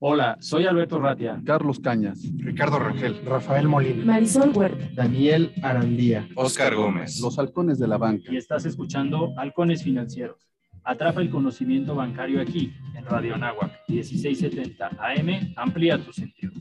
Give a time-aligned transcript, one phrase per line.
[0.00, 1.42] Hola, soy Alberto Ratia.
[1.44, 2.22] Carlos Cañas.
[2.36, 3.20] Ricardo Rangel.
[3.24, 4.04] Rafael Molina.
[4.04, 4.88] Marisol Huerta.
[4.94, 6.28] Daniel Arandía.
[6.36, 7.20] Oscar Gómez.
[7.20, 8.32] Los halcones de la banca.
[8.32, 10.48] Y estás escuchando Halcones Financieros.
[10.84, 15.52] Atrapa el conocimiento bancario aquí, en Radio Anáhuac, 1670 AM.
[15.56, 16.52] Amplía tu sentido.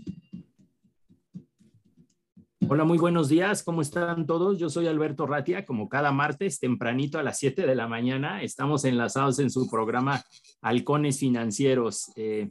[2.67, 3.61] Hola, muy buenos días.
[3.61, 4.57] ¿Cómo están todos?
[4.57, 5.63] Yo soy Alberto Ratia.
[5.63, 10.23] Como cada martes, tempranito a las 7 de la mañana, estamos enlazados en su programa
[10.63, 12.11] Halcones Financieros.
[12.15, 12.49] Eh,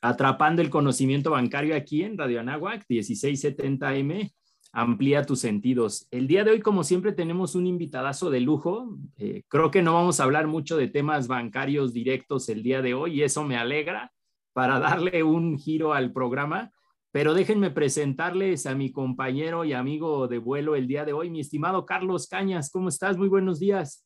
[0.00, 4.32] atrapando el conocimiento bancario aquí en Radio Anáhuac, 1670M,
[4.72, 6.06] amplía tus sentidos.
[6.10, 8.98] El día de hoy, como siempre, tenemos un invitadazo de lujo.
[9.16, 12.94] Eh, creo que no vamos a hablar mucho de temas bancarios directos el día de
[12.94, 14.12] hoy y eso me alegra
[14.52, 16.72] para darle un giro al programa.
[17.10, 21.40] Pero déjenme presentarles a mi compañero y amigo de vuelo el día de hoy, mi
[21.40, 22.70] estimado Carlos Cañas.
[22.70, 23.16] ¿Cómo estás?
[23.16, 24.04] Muy buenos días.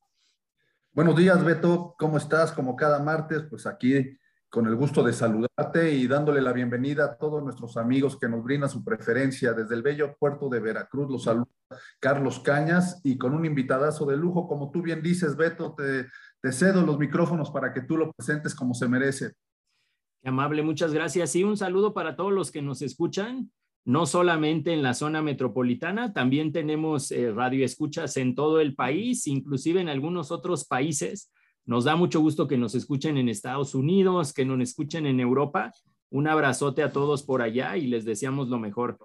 [0.93, 1.97] Buenos días, Beto.
[1.99, 2.53] ¿Cómo estás?
[2.53, 4.17] Como cada martes, pues aquí
[4.51, 8.43] con el gusto de saludarte y dándole la bienvenida a todos nuestros amigos que nos
[8.43, 11.09] brindan su preferencia desde el bello puerto de Veracruz.
[11.09, 11.47] Los saluda
[12.01, 16.85] Carlos Cañas y con un invitadazo de lujo, como tú bien dices, Beto, te, cedo
[16.85, 19.35] los micrófonos para que tú lo presentes como se merece.
[20.25, 21.37] Amable, muchas gracias.
[21.37, 23.53] Y un saludo para todos los que nos escuchan,
[23.85, 29.29] no solamente en la zona metropolitana, también tenemos eh, radio escuchas en todo el país,
[29.29, 31.31] inclusive en algunos otros países
[31.71, 35.73] nos da mucho gusto que nos escuchen en Estados Unidos, que nos escuchen en Europa.
[36.11, 38.99] Un abrazote a todos por allá y les deseamos lo mejor.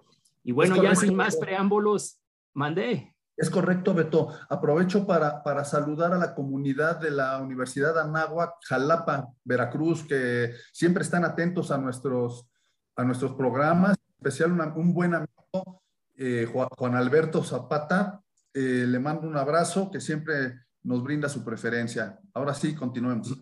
[0.44, 2.20] Y bueno, ya sin más preámbulos,
[2.56, 3.16] mandé.
[3.38, 4.30] Es correcto, Beto.
[4.50, 11.04] Aprovecho para, para saludar a la comunidad de la Universidad Anáhuac, Jalapa, Veracruz, que siempre
[11.04, 12.50] están atentos a nuestros,
[12.96, 13.96] a nuestros programas.
[13.96, 15.84] En especial un buen amigo,
[16.18, 18.24] eh, Juan, Alberto Zapata.
[18.56, 22.20] Eh, le mando un abrazo, que siempre nos brinda su preferencia.
[22.34, 23.36] Ahora sí, continuemos.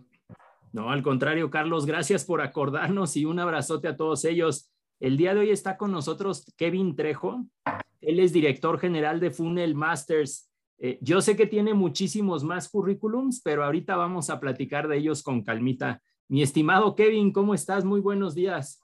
[0.72, 4.72] No, al contrario, Carlos, gracias por acordarnos y un abrazote a todos ellos.
[5.00, 7.46] El día de hoy está con nosotros Kevin Trejo.
[8.02, 10.50] Él es director general de Funnel Masters.
[10.80, 15.22] Eh, yo sé que tiene muchísimos más currículums, pero ahorita vamos a platicar de ellos
[15.22, 16.02] con calmita.
[16.30, 17.84] Mi estimado Kevin, ¿cómo estás?
[17.84, 18.82] Muy buenos días.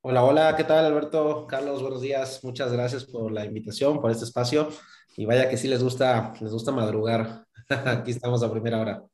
[0.00, 1.46] Hola, hola, ¿qué tal Alberto?
[1.46, 2.42] Carlos, buenos días.
[2.42, 4.68] Muchas gracias por la invitación, por este espacio.
[5.18, 7.44] Y vaya que sí les gusta, les gusta madrugar.
[7.68, 9.04] Aquí estamos a primera hora.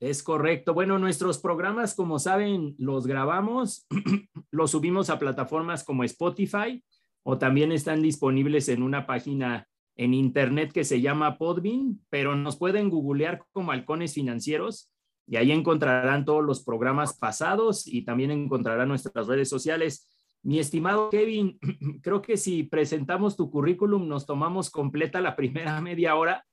[0.00, 0.72] Es correcto.
[0.72, 3.86] Bueno, nuestros programas, como saben, los grabamos,
[4.50, 6.82] los subimos a plataformas como Spotify
[7.22, 12.56] o también están disponibles en una página en internet que se llama Podbean, pero nos
[12.56, 14.90] pueden googlear como Halcones Financieros
[15.26, 20.08] y ahí encontrarán todos los programas pasados y también encontrarán nuestras redes sociales.
[20.42, 21.58] Mi estimado Kevin,
[22.02, 26.44] creo que si presentamos tu currículum nos tomamos completa la primera media hora.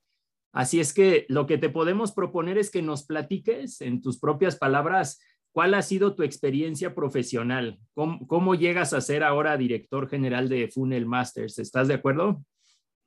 [0.52, 4.56] Así es que lo que te podemos proponer es que nos platiques en tus propias
[4.56, 5.20] palabras
[5.52, 11.06] cuál ha sido tu experiencia profesional, cómo, llegas a ser ahora director general de Funnel
[11.06, 11.58] Masters.
[11.58, 12.42] ¿Estás de acuerdo?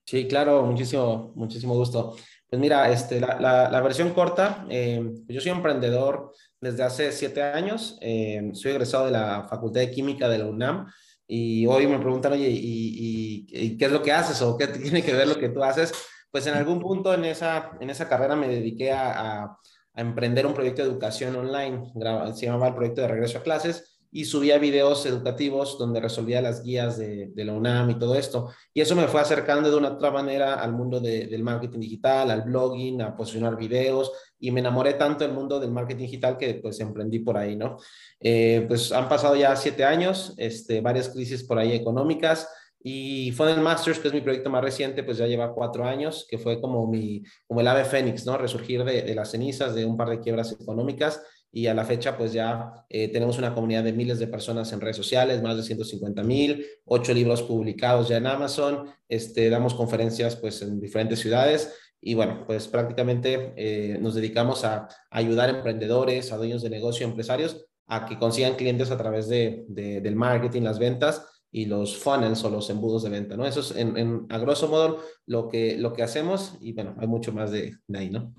[0.06, 2.16] Sí, claro, muchísimo, muchísimo gusto.
[2.48, 7.98] Pues mira, este, la, versión corta, eh, yo soy emprendedor desde hace siete años.
[8.00, 10.88] Eh, soy egresado de la Facultad de Química de la UNAM
[11.28, 15.14] y hoy me preguntan, oye, ¿y, qué es lo que haces o qué tiene que
[15.14, 15.92] ver lo que tú haces?
[16.30, 19.58] Pues en algún punto en esa, en esa carrera me dediqué a,
[19.94, 21.92] emprender un proyecto de educación online,
[22.34, 26.64] se llamaba el proyecto de regreso a clases y subía videos educativos donde resolvía las
[26.64, 28.52] guías de, la UNAM y todo esto.
[28.74, 32.44] Y eso me fue acercando de una otra manera al mundo del marketing digital, al
[32.44, 36.80] blogging, a posicionar videos y me enamoré tanto del mundo del marketing digital que pues
[36.80, 37.78] emprendí por ahí, ¿no?
[38.20, 42.50] Eh, pues han pasado ya siete años, este, varias crisis por ahí económicas.
[42.84, 46.40] Y Funnel Masters, que es mi proyecto más reciente, pues ya lleva cuatro años, que
[46.40, 48.36] fue como, mi, como el ave fénix, ¿no?
[48.36, 51.22] Resurgir de, las cenizas de un par de quiebras económicas
[51.54, 54.82] y a la fecha pues ya eh, tenemos una comunidad de miles de personas en
[54.82, 60.38] redes sociales, más de 150 mil, ocho libros publicados ya en Amazon, este, damos conferencias
[60.38, 66.32] pues en diferentes ciudades y bueno, pues prácticamente eh, nos dedicamos a, ayudar a emprendedores,
[66.32, 70.80] a dueños de negocio, empresarios a que consigan clientes a través de, del marketing, las
[70.80, 73.46] ventas y los funnels o los embudos de venta, ¿no?
[73.46, 77.34] Eso es en, a grosso modo lo que, lo que hacemos y bueno, hay mucho
[77.34, 78.34] más de, de ahí, ¿no?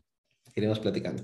[0.54, 1.22] Iremos platicando.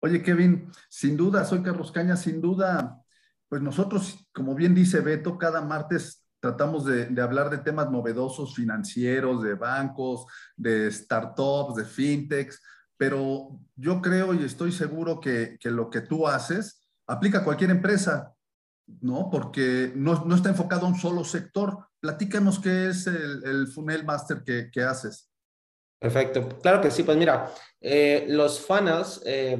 [0.00, 3.02] Oye, Kevin, sin duda, soy Carlos Caña, sin duda,
[3.48, 9.42] pues nosotros, como bien dice Beto, cada martes tratamos de, hablar de temas novedosos financieros,
[9.42, 10.26] de bancos,
[10.56, 12.62] de startups, de fintechs,
[12.96, 18.34] pero yo creo y estoy seguro que, lo que tú haces aplica a cualquier empresa,
[19.00, 19.30] ¿no?
[19.30, 21.86] Porque no, está enfocado a un solo sector.
[22.00, 25.30] Platícanos qué es el, el Funnel Master que, que haces.
[26.00, 26.48] Perfecto.
[26.62, 27.02] Claro que sí.
[27.02, 29.58] Pues mira, eh, los funnels eh,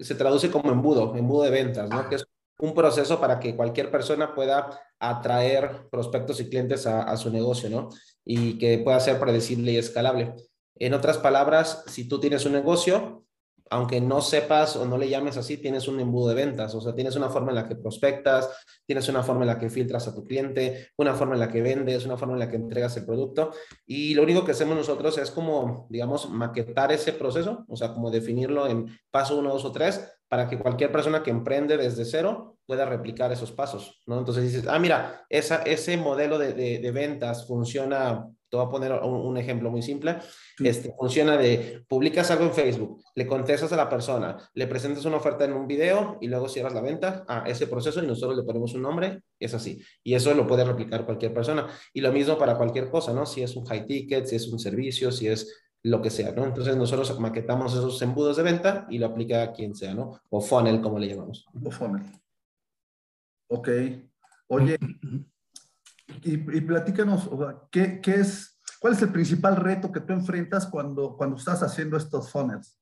[0.00, 2.08] se traduce como embudo, embudo de ventas, ¿no?
[2.08, 2.26] Que es
[2.58, 4.68] un proceso para que cualquier persona pueda
[5.00, 7.88] atraer prospectos y clientes a, su negocio, ¿no?
[8.24, 10.34] Y que pueda ser predecible y escalable.
[10.76, 13.24] En otras palabras, si tú tienes un negocio,
[13.70, 16.94] aunque no sepas o no le llames así, tienes un embudo de ventas, o sea,
[16.94, 18.48] tienes una forma en la que prospectas,
[18.86, 21.62] tienes una forma en la que filtras a tu cliente, una forma en la que
[21.62, 23.52] vendes, una forma en la que entregas el producto.
[23.86, 28.10] Y lo único que hacemos nosotros es como, digamos, maquetar ese proceso, o sea, como
[28.10, 32.58] definirlo en paso uno, dos o tres, para que cualquier persona que emprende desde cero
[32.66, 34.18] pueda replicar esos pasos, ¿no?
[34.18, 38.92] Entonces dices, ah, mira, esa, ese modelo de, de ventas funciona te voy a poner
[38.92, 40.18] un, ejemplo muy simple.
[40.58, 45.18] Este, funciona de, publicas algo en Facebook, le contestas a la persona, le presentas una
[45.18, 48.44] oferta en un video y luego cierras la venta a ese proceso y nosotros le
[48.44, 49.82] ponemos un nombre, es así.
[50.02, 51.68] Y eso lo puede replicar cualquier persona.
[51.92, 53.26] Y lo mismo para cualquier cosa, ¿no?
[53.26, 56.44] Si es un high ticket, si es un servicio, si es lo que sea, ¿no?
[56.44, 60.20] Entonces nosotros maquetamos esos embudos de venta y lo aplica a quien sea, ¿no?
[60.30, 61.46] O funnel, como le llamamos.
[61.64, 62.04] O funnel.
[63.48, 63.68] Ok.
[64.48, 64.76] Oye,
[66.22, 67.28] y, platícanos,
[67.70, 71.96] ¿qué, ¿qué, es, ¿cuál es el principal reto que tú enfrentas cuando, cuando estás haciendo
[71.96, 72.78] estos funnels?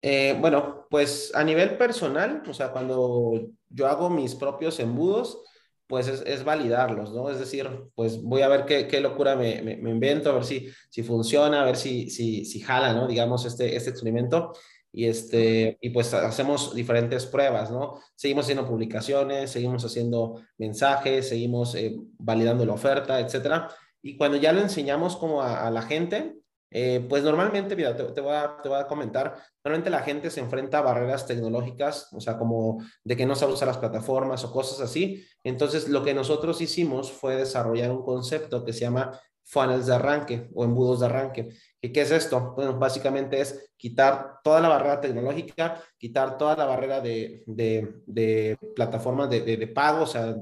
[0.00, 5.42] Eh, bueno, pues a nivel personal, o sea, cuando yo hago mis propios embudos,
[5.88, 7.30] pues es, es validarlos, ¿no?
[7.30, 10.68] Es decir, pues voy a ver qué, qué locura me, me, invento, a ver si,
[10.90, 13.08] si funciona, a ver si, si, si jala, ¿no?
[13.08, 14.52] Digamos, este, este experimento
[14.92, 18.00] y, este, y pues hacemos diferentes pruebas, ¿no?
[18.14, 23.68] Seguimos haciendo publicaciones, seguimos haciendo mensajes, seguimos eh, validando la oferta, etcétera.
[24.02, 26.36] Y cuando ya lo enseñamos como a, la gente,
[26.70, 30.82] eh, pues normalmente, mira, te, te, voy a, comentar, normalmente la gente se enfrenta a
[30.82, 35.24] barreras tecnológicas, o sea, como de que no sabe usar las plataformas o cosas así.
[35.42, 39.18] Entonces, lo que nosotros hicimos fue desarrollar un concepto que se llama
[39.48, 41.48] funnels de arranque o embudos de arranque.
[41.80, 42.52] ¿Y qué es esto?
[42.54, 49.30] Bueno, básicamente es quitar toda la barrera tecnológica, quitar toda la barrera de, de, plataformas
[49.30, 50.36] de, de, pago, o sea,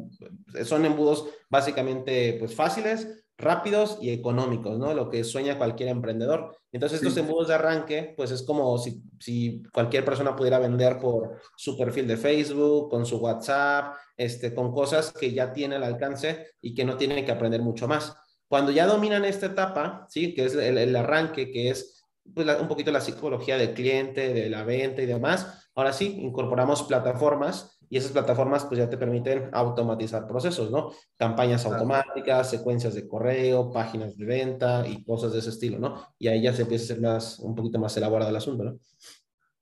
[0.65, 4.95] son embudos básicamente pues fáciles, rápidos y económicos, ¿no?
[4.95, 6.57] Lo que sueña cualquier emprendedor.
[6.73, 11.41] Entonces, estos embudos de arranque, pues es como si, si, cualquier persona pudiera vender por
[11.57, 16.53] su perfil de Facebook, con su WhatsApp, este, con cosas que ya tiene al alcance
[16.61, 18.17] y que no tiene que aprender mucho más.
[18.49, 20.35] Cuando ya dominan esta etapa, ¿sí?
[20.35, 22.05] que es el, arranque, que es
[22.35, 26.85] pues, un poquito la psicología del cliente, de la venta y demás, ahora sí, incorporamos
[26.85, 30.93] plataformas y esas plataformas pues ya te permiten automatizar procesos, ¿no?
[31.17, 36.07] Campañas automáticas, secuencias de correo, páginas de venta y cosas de ese estilo, ¿no?
[36.19, 38.79] Y ahí ya se empieza a ser más, un poquito más elaborado el asunto, ¿no?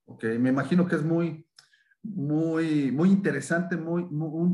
[0.05, 1.45] Ok, me imagino que es muy,
[2.03, 4.05] muy, muy interesante, muy,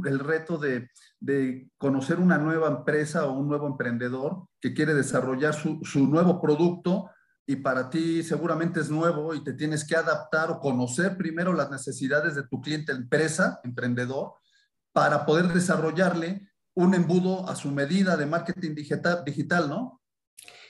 [0.05, 0.89] el reto de,
[1.19, 6.41] de, conocer una nueva empresa o un nuevo emprendedor que quiere desarrollar su, su, nuevo
[6.41, 7.09] producto
[7.51, 11.69] y para ti seguramente es nuevo y te tienes que adaptar o conocer primero las
[11.69, 14.35] necesidades de tu cliente, empresa, emprendedor,
[14.93, 20.01] para poder desarrollarle un embudo a su medida de marketing digital, digital ¿no?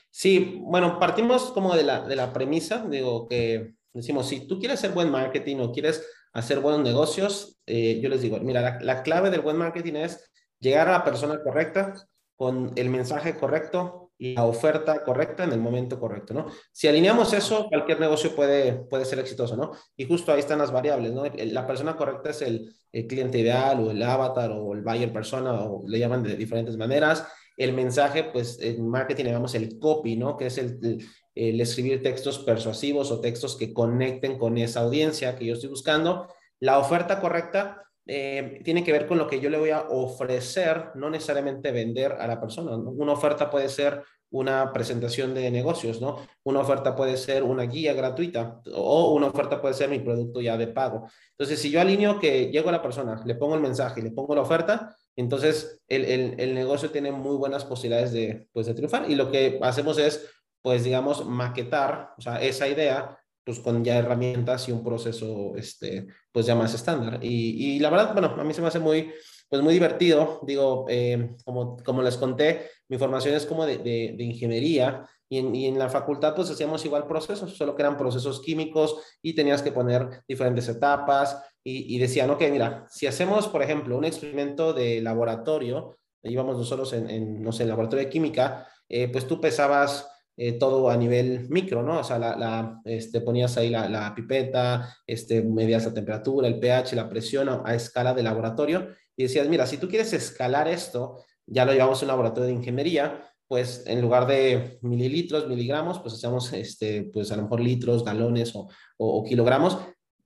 [0.09, 4.79] Sí, bueno, partimos como de la, de la premisa, digo que decimos, si tú quieres
[4.79, 9.29] hacer buen marketing o quieres hacer buenos negocios, eh, yo les digo, mira, la, clave
[9.29, 11.93] del buen marketing es llegar a la persona correcta
[12.35, 16.45] con el mensaje correcto la oferta correcta en el momento correcto, ¿no?
[16.71, 19.71] Si alineamos eso, cualquier negocio puede, puede ser exitoso, ¿no?
[19.97, 21.23] Y justo ahí están las variables, ¿no?
[21.25, 22.71] La persona correcta es el,
[23.07, 27.25] cliente ideal o el avatar o el buyer persona o le llaman de diferentes maneras.
[27.57, 30.37] El mensaje, pues en marketing llamamos el copy, ¿no?
[30.37, 35.53] Que es el escribir textos persuasivos o textos que conecten con esa audiencia que yo
[35.53, 36.27] estoy buscando.
[36.59, 37.81] La oferta correcta
[38.13, 42.11] eh, tiene que ver con lo que yo le voy a ofrecer, no necesariamente vender
[42.11, 42.75] a la persona.
[42.75, 46.17] Una oferta puede ser una presentación de negocios, ¿no?
[46.43, 50.57] Una oferta puede ser una guía gratuita o una oferta puede ser mi producto ya
[50.57, 51.07] de pago.
[51.37, 54.35] Entonces, si yo alineo que llego a la persona, le pongo el mensaje le pongo
[54.35, 59.09] la oferta, entonces el, el, el negocio tiene muy buenas posibilidades de, pues, de triunfar.
[59.09, 60.29] Y lo que hacemos es
[60.61, 66.07] pues digamos, maquetar, o sea, esa idea, pues con ya herramientas y un proceso, este,
[66.31, 67.19] pues ya más estándar.
[67.21, 69.11] Y, y la verdad, bueno, a mí se me hace muy,
[69.49, 70.39] pues muy divertido.
[70.43, 75.55] Digo, eh, como, como les conté, mi formación es como de, de, ingeniería y en,
[75.55, 79.61] y en, la facultad pues hacíamos igual procesos, solo que eran procesos químicos y tenías
[79.61, 84.73] que poner diferentes etapas y, y decían, ok, mira, si hacemos, por ejemplo, un experimento
[84.73, 89.39] de laboratorio, íbamos nosotros en, en no sé, en laboratorio de química, eh, pues tú
[89.39, 90.07] pesabas
[90.37, 91.99] eh, todo a nivel micro, ¿no?
[91.99, 96.59] O sea, la, la este, ponías ahí la, la, pipeta, este, medías la temperatura, el
[96.59, 101.23] pH, la presión a, escala de laboratorio y decías, mira, si tú quieres escalar esto,
[101.45, 106.13] ya lo llevamos a un laboratorio de ingeniería, pues en lugar de mililitros, miligramos, pues
[106.13, 109.79] hacemos, este, pues a lo mejor litros, galones o, o, kilogramos,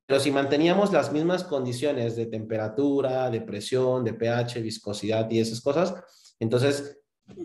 [0.05, 5.61] Pero si manteníamos las mismas condiciones de temperatura, de presión, de pH, viscosidad y esas
[5.61, 5.95] cosas,
[6.39, 6.99] entonces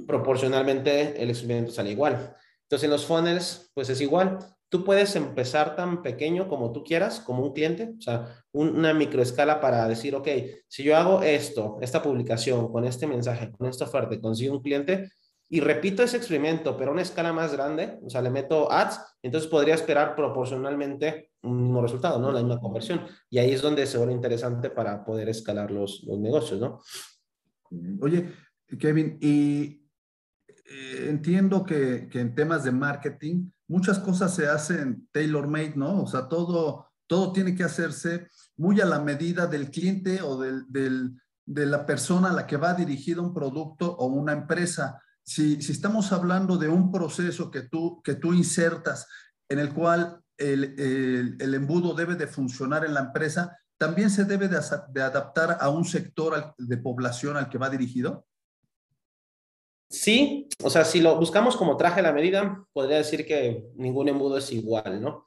[0.07, 2.37] proporcionalmente el experimento sale igual.
[2.71, 4.39] Entonces en los funnels, pues es igual.
[4.69, 9.61] Tú puedes empezar tan pequeño como tú quieras, como un cliente, o sea, una microescala
[9.61, 10.29] para decir, ok,
[10.69, 15.11] si yo hago esto, esta publicación, con este mensaje, con esta oferta, consigo un cliente,
[15.49, 19.01] y repito ese experimento, pero a una escala más grande, o sea, le meto ads,
[19.21, 22.31] entonces podría esperar proporcionalmente un mismo resultado, ¿no?
[22.31, 23.05] La misma conversión.
[23.29, 26.81] Y ahí es donde se vuelve interesante para poder escalar los, los negocios, ¿no?
[28.01, 28.29] Oye,
[28.79, 29.80] Kevin, y
[30.71, 36.03] eh, entiendo que, que, en temas de marketing muchas cosas se hacen tailor-made, ¿no?
[36.03, 40.65] O sea, todo, todo tiene que hacerse muy a la medida del cliente o del,
[40.69, 45.59] del, de la persona a la que va dirigido un producto o una empresa si,
[45.59, 49.07] estamos hablando de un proceso que tú, que tú insertas
[49.49, 50.75] en el cual el,
[51.39, 54.59] el, embudo debe de funcionar en la empresa, ¿también se debe de,
[54.93, 58.27] de adaptar a un sector de población al que va dirigido?
[59.91, 64.09] Sí, o sea, si lo buscamos como traje a la medida, podría decir que ningún
[64.09, 65.25] embudo es igual, ¿no?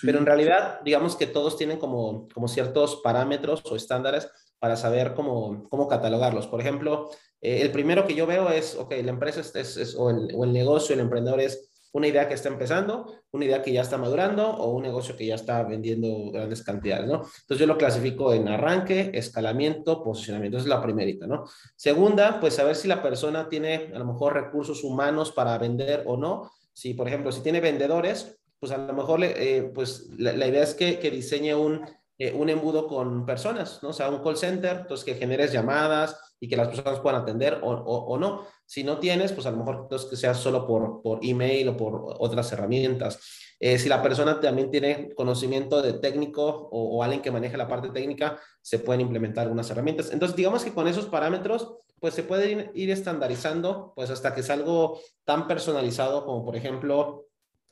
[0.00, 5.12] Pero en realidad, digamos que todos tienen como, como ciertos parámetros o estándares para saber
[5.12, 6.46] cómo, cómo catalogarlos.
[6.46, 7.10] Por ejemplo,
[7.42, 11.00] eh, el primero que yo veo es, ok, la empresa es, o, el, negocio, el
[11.00, 14.82] emprendedor es una idea que está empezando, una idea que ya está madurando o un
[14.82, 17.14] negocio que ya está vendiendo grandes cantidades, ¿no?
[17.14, 20.58] Entonces yo lo clasifico en arranque, escalamiento, posicionamiento.
[20.58, 21.44] Esa es la primerita, ¿no?
[21.74, 26.18] Segunda, pues saber si la persona tiene a lo mejor recursos humanos para vender o
[26.18, 26.50] no.
[26.74, 30.74] Si, por ejemplo, si tiene vendedores, pues a lo mejor eh, pues la, idea es
[30.74, 31.80] que, que diseñe un,
[32.18, 33.90] eh, un embudo con personas, ¿no?
[33.90, 37.60] O sea, un call center, entonces que generes llamadas, y que las personas puedan atender
[37.62, 38.46] o, o, no.
[38.66, 41.76] Si no tienes, pues a lo mejor entonces que sea solo por, por email o
[41.76, 43.18] por otras herramientas.
[43.58, 47.68] Eh, si la persona también tiene conocimiento de técnico o, o, alguien que maneje la
[47.68, 50.12] parte técnica, se pueden implementar algunas herramientas.
[50.12, 54.40] Entonces, digamos que con esos parámetros, pues se puede ir, ir estandarizando, pues hasta que
[54.40, 57.28] es algo tan personalizado como, por ejemplo,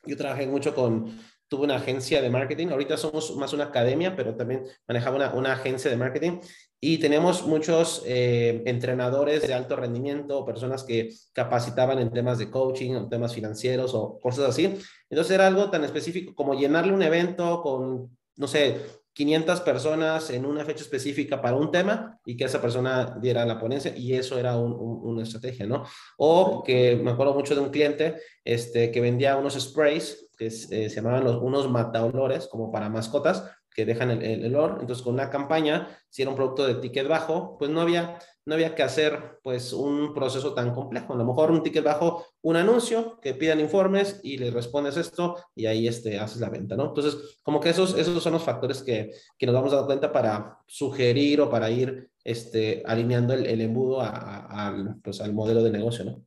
[0.07, 1.19] yo trabajé mucho con,
[1.55, 5.89] tuve una agencia de marketing, ahorita somos más una academia, pero también manejaba una, agencia
[5.89, 6.41] de marketing
[6.81, 12.95] y tenemos muchos eh, entrenadores de alto rendimiento, personas que capacitaban en temas de coaching,
[12.95, 14.77] en temas financieros o cosas así.
[15.09, 18.81] Entonces era algo tan específico como llenarle un evento con, no sé,
[19.13, 23.61] 500 personas en una fecha específica para un tema y que esa persona diera la
[23.61, 25.85] ponencia y eso era una estrategia, ¿no?
[26.19, 30.51] O que me acuerdo mucho de un cliente este, que vendía unos sprays que eh,
[30.51, 34.79] se llamaban unos mataolores como para mascotas que dejan el, olor.
[34.81, 38.55] Entonces, con una campaña, si era un producto de ticket bajo, pues no había, no
[38.55, 41.13] había que hacer pues un proceso tan complejo.
[41.13, 45.37] A lo mejor un ticket bajo, un anuncio que pidan informes y le respondes esto
[45.57, 46.87] y ahí este, haces la venta, ¿no?
[46.87, 50.13] Entonces, como que esos, esos son los factores que, que nos vamos a dar cuenta
[50.13, 56.05] para sugerir o para ir este, alineando el, embudo al, pues, al modelo de negocio,
[56.05, 56.25] ¿no?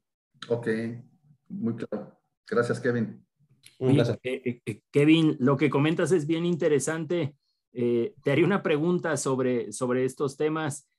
[0.50, 0.68] Ok,
[1.48, 2.20] muy claro.
[2.46, 3.27] Gracias, Kevin.
[3.80, 7.36] Eh, eh, eh, Kevin, lo que comentas es bien interesante.
[7.72, 10.90] te haría una pregunta sobre, sobre estos temas.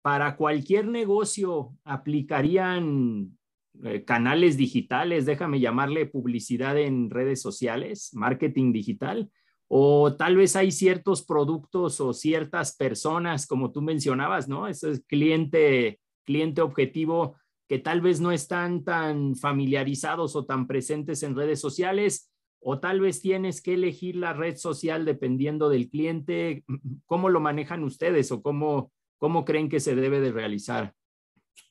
[0.00, 3.36] ¿Para cualquier negocio aplicarían
[4.04, 9.30] canales digitales, déjame llamarle publicidad en redes sociales, marketing digital?
[9.66, 14.68] O tal vez hay ciertos productos o ciertas personas, como tú mencionabas, ¿no?
[14.68, 17.36] Ese es cliente, cliente objetivo
[17.68, 23.00] que tal vez no están tan familiarizados o tan presentes en redes sociales, o tal
[23.00, 26.64] vez tienes que elegir la red social dependiendo del cliente.
[27.06, 30.94] ¿Cómo lo manejan ustedes o cómo, cómo creen que se debe de realizar?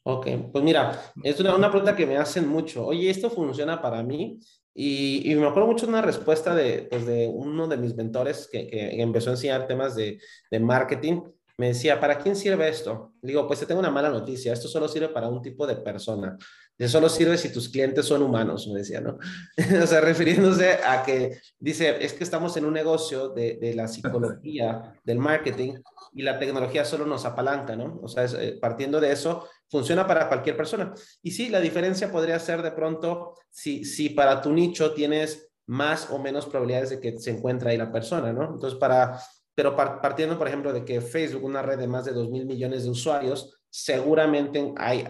[0.03, 2.85] Ok, pues mira, es una, una pregunta que me hacen mucho.
[2.85, 4.39] Oye, ¿esto funciona para mí?
[4.73, 8.67] Y, y, me acuerdo mucho de una respuesta de, pues uno de mis mentores que,
[8.67, 10.19] que empezó a enseñar temas de,
[10.49, 11.21] de marketing
[11.61, 13.13] me decía, ¿para quién sirve esto?
[13.21, 16.35] Digo, pues te tengo una mala noticia, esto solo sirve para un tipo de persona.
[16.75, 19.19] Eso solo sirve si tus clientes son humanos, me decía, ¿no?
[19.83, 23.87] o sea, refiriéndose a que dice, es que estamos en un negocio de, de la
[23.87, 25.75] psicología, del marketing,
[26.13, 27.99] y la tecnología solo nos apalanca, ¿no?
[28.01, 30.95] O sea, eh, partiendo de eso, funciona para cualquier persona.
[31.21, 36.09] Y sí, la diferencia podría ser de pronto si, si para tu nicho tienes más
[36.09, 38.45] o menos probabilidades de que se encuentre ahí la persona, ¿no?
[38.45, 39.21] Entonces, para
[39.61, 42.83] pero partiendo, por ejemplo, de que Facebook, una red de más de 2 mil millones
[42.83, 45.07] de usuarios, seguramente hay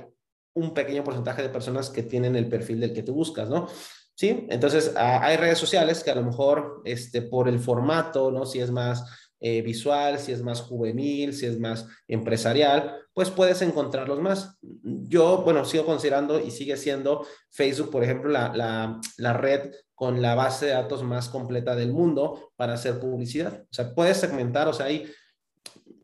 [0.53, 3.69] un pequeño porcentaje de personas que tienen el perfil del que tú buscas, ¿no?
[4.13, 8.45] Sí, entonces hay redes sociales que a lo mejor este, por el formato, ¿no?
[8.45, 13.61] Si es más eh, visual, si es más juvenil, si es más empresarial, pues puedes
[13.63, 14.59] encontrarlos más.
[14.61, 20.21] Yo, bueno, sigo considerando y sigue siendo Facebook, por ejemplo, la, la, la red con
[20.21, 23.63] la base de datos más completa del mundo para hacer publicidad.
[23.63, 25.11] O sea, puedes segmentar, o sea, hay,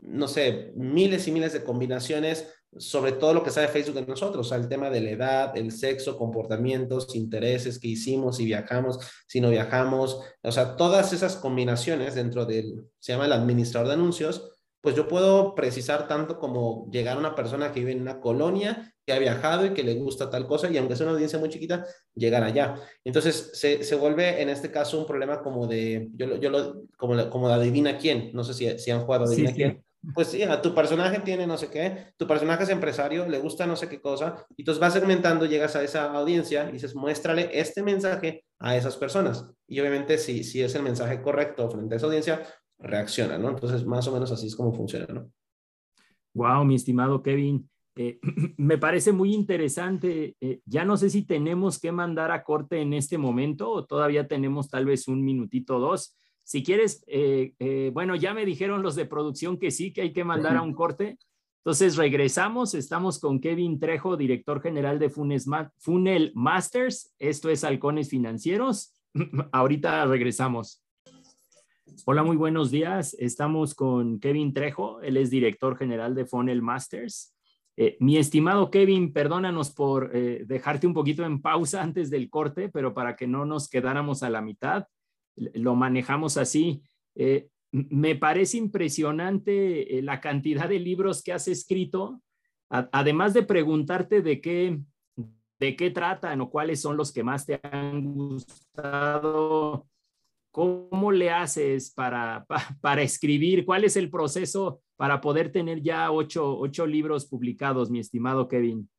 [0.01, 2.47] no sé, miles y miles de combinaciones
[2.79, 5.57] sobre todo lo que sabe Facebook de nosotros, o sea, el tema de la edad,
[5.57, 11.35] el sexo, comportamientos, intereses que hicimos, si viajamos, si no viajamos, o sea, todas esas
[11.35, 16.89] combinaciones dentro del, se llama el administrador de anuncios, pues yo puedo precisar tanto como
[16.91, 19.95] llegar a una persona que vive en una colonia, que ha viajado y que le
[19.95, 22.75] gusta tal cosa, y aunque sea una audiencia muy chiquita, llegar allá.
[23.03, 27.29] Entonces, se, se vuelve en este caso un problema como de, yo, yo lo, como,
[27.29, 30.61] como de adivina quién, no sé si, si han jugado adivina quién pues sí, a
[30.61, 34.01] tu personaje tiene no sé qué, tu personaje es empresario, le gusta no sé qué
[34.01, 38.75] cosa, y entonces vas segmentando, llegas a esa audiencia y dices, muéstrale este mensaje a
[38.75, 39.49] esas personas.
[39.67, 42.41] Y obviamente si, si es el mensaje correcto frente a esa audiencia,
[42.79, 43.49] reacciona, ¿no?
[43.49, 45.31] Entonces más o menos así es como funciona, ¿no?
[46.33, 47.69] Wow, mi estimado Kevin.
[47.95, 48.19] Eh,
[48.57, 50.35] me parece muy interesante.
[50.39, 54.27] Eh, ya no sé si tenemos que mandar a corte en este momento o todavía
[54.27, 56.15] tenemos tal vez un minutito o dos.
[56.47, 60.13] Si quieres, eh, eh, bueno, ya me dijeron los de producción que sí, que hay
[60.13, 61.17] que mandar a un corte.
[61.57, 67.13] Entonces regresamos, estamos con Kevin Trejo, director general de Funel Masters.
[67.19, 68.93] Esto es Halcones Financieros.
[69.51, 70.81] Ahorita regresamos.
[72.05, 73.13] Hola, muy buenos días.
[73.19, 77.35] Estamos con Kevin Trejo, él es director general de Funnel Masters.
[77.75, 82.93] Eh, mi estimado Kevin, perdónanos por dejarte un poquito en pausa antes del corte, pero
[82.93, 84.87] para que no nos quedáramos a la mitad
[85.37, 86.81] lo manejamos así.
[87.15, 92.21] Eh, me parece impresionante eh, la cantidad de libros que has escrito,
[92.69, 94.79] además de preguntarte de qué,
[95.59, 99.87] de qué tratan o cuáles son los que más te han gustado.
[100.51, 102.45] ¿Cómo le haces para,
[102.81, 103.63] para, escribir?
[103.63, 108.89] ¿Cuál es el proceso para poder tener ya ocho, ocho libros publicados, mi estimado Kevin?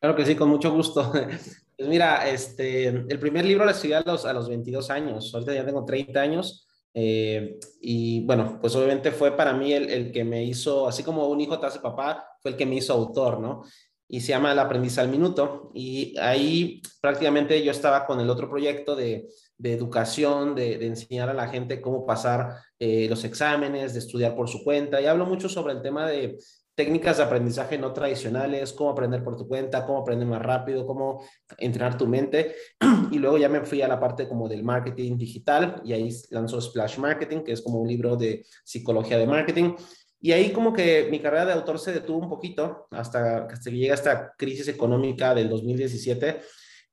[0.00, 1.12] Claro que sí, con mucho gusto.
[1.78, 5.54] Pues mira, este, el primer libro lo escribí a los, a los 22 años, ahorita
[5.54, 6.66] ya tengo 30 años.
[6.92, 11.28] Eh, y bueno, pues obviamente fue para mí el, el, que me hizo, así como
[11.28, 13.62] un hijo te hace papá, fue el que me hizo autor, ¿no?
[14.08, 15.70] Y se llama El aprendiz al minuto.
[15.72, 21.28] Y ahí prácticamente yo estaba con el otro proyecto de, de educación, de, de, enseñar
[21.28, 25.00] a la gente cómo pasar eh, los exámenes, de estudiar por su cuenta.
[25.00, 26.38] Y hablo mucho sobre el tema de,
[26.78, 31.24] técnicas de aprendizaje no tradicionales, cómo aprender por tu cuenta, cómo aprender más rápido, cómo
[31.58, 32.54] entrenar tu mente.
[33.10, 36.60] Y luego ya me fui a la parte como del marketing digital y ahí lanzó
[36.60, 39.74] Splash Marketing, que es como un libro de psicología de marketing.
[40.20, 43.76] Y ahí como que mi carrera de autor se detuvo un poquito hasta, hasta que
[43.76, 46.42] llega esta crisis económica del 2017.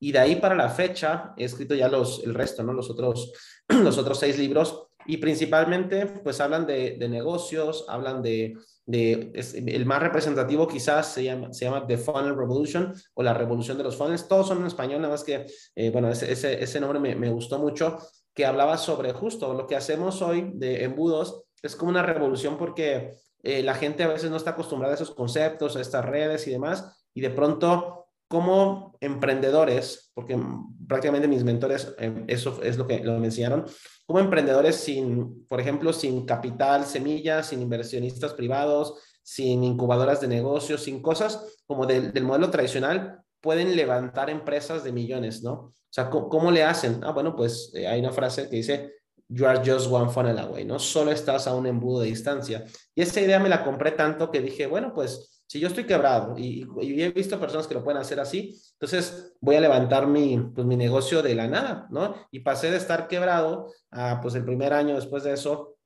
[0.00, 2.72] Y de ahí para la fecha he escrito ya los, el resto, ¿no?
[2.72, 3.32] Los otros,
[3.68, 4.88] los otros seis libros.
[5.06, 11.52] Y principalmente pues hablan de, de negocios, hablan de el más representativo quizás se llama,
[11.52, 14.28] se llama The Funnel Revolution o la revolución de los funnels.
[14.28, 17.28] Todos son en español, nada más que, eh, bueno, ese, ese, ese nombre me, me,
[17.30, 17.98] gustó mucho,
[18.32, 21.44] que hablaba sobre justo lo que hacemos hoy de embudos.
[21.62, 25.14] Es como una revolución porque eh, la gente a veces no está acostumbrada a esos
[25.14, 30.38] conceptos, a estas redes y demás, y de pronto como emprendedores, porque
[30.86, 33.64] prácticamente mis mentores, eh, eso es lo que lo me enseñaron,
[34.06, 40.84] como emprendedores sin, por ejemplo, sin capital, semillas, sin inversionistas privados, sin incubadoras de negocios,
[40.84, 45.52] sin cosas como del, del modelo tradicional, pueden levantar empresas de millones, ¿no?
[45.52, 47.02] O sea, ¿cómo, cómo le hacen?
[47.02, 48.92] Ah, bueno, pues eh, hay una frase que dice,
[49.28, 50.78] you are just one funnel away, ¿no?
[50.78, 52.64] Solo estás a un embudo de distancia.
[52.94, 56.36] Y esa idea me la compré tanto que dije, bueno, pues si yo estoy quebrado
[56.36, 60.66] y, he visto personas que lo pueden hacer así, entonces voy a levantar mi, pues,
[60.66, 62.16] mi negocio de la nada, ¿no?
[62.30, 65.76] Y pasé de estar quebrado a, pues el primer año después de eso,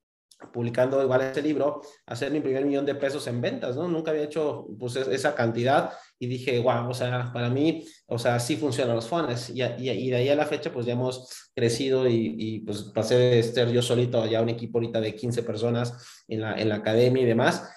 [0.54, 3.86] publicando igual ese libro, hacer mi primer millón de pesos en ventas, ¿no?
[3.86, 8.40] Nunca había hecho pues esa cantidad y dije, wow, o sea, para mí, o sea,
[8.40, 12.08] sí funcionan los fondos y, y, de ahí a la fecha pues ya hemos crecido
[12.08, 16.24] y, y, pues pasé de estar yo solito ya un equipo ahorita de 15 personas
[16.26, 17.70] en la, en la academia y demás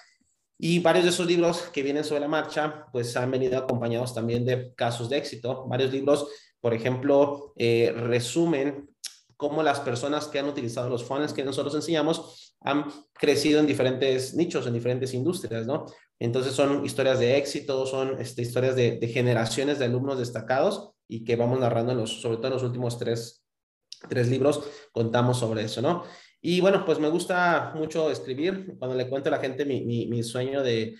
[0.66, 4.46] y varios de esos libros que vienen sobre la marcha, pues han venido acompañados también
[4.46, 5.66] de casos de éxito.
[5.68, 6.26] Varios libros,
[6.58, 8.88] por ejemplo, eh, resumen
[9.36, 14.32] cómo las personas que han utilizado los funnels que nosotros enseñamos han crecido en diferentes
[14.32, 15.84] nichos, en diferentes industrias, ¿no?
[16.18, 21.36] Entonces son historias de éxito, son este, historias de, generaciones de alumnos destacados y que
[21.36, 23.44] vamos narrando, en los, sobre todo en los últimos tres,
[24.08, 26.04] tres libros, contamos sobre eso, ¿no?
[26.46, 28.76] Y bueno, pues me gusta mucho escribir.
[28.78, 30.94] Cuando le cuento a la gente mi, mi, sueño de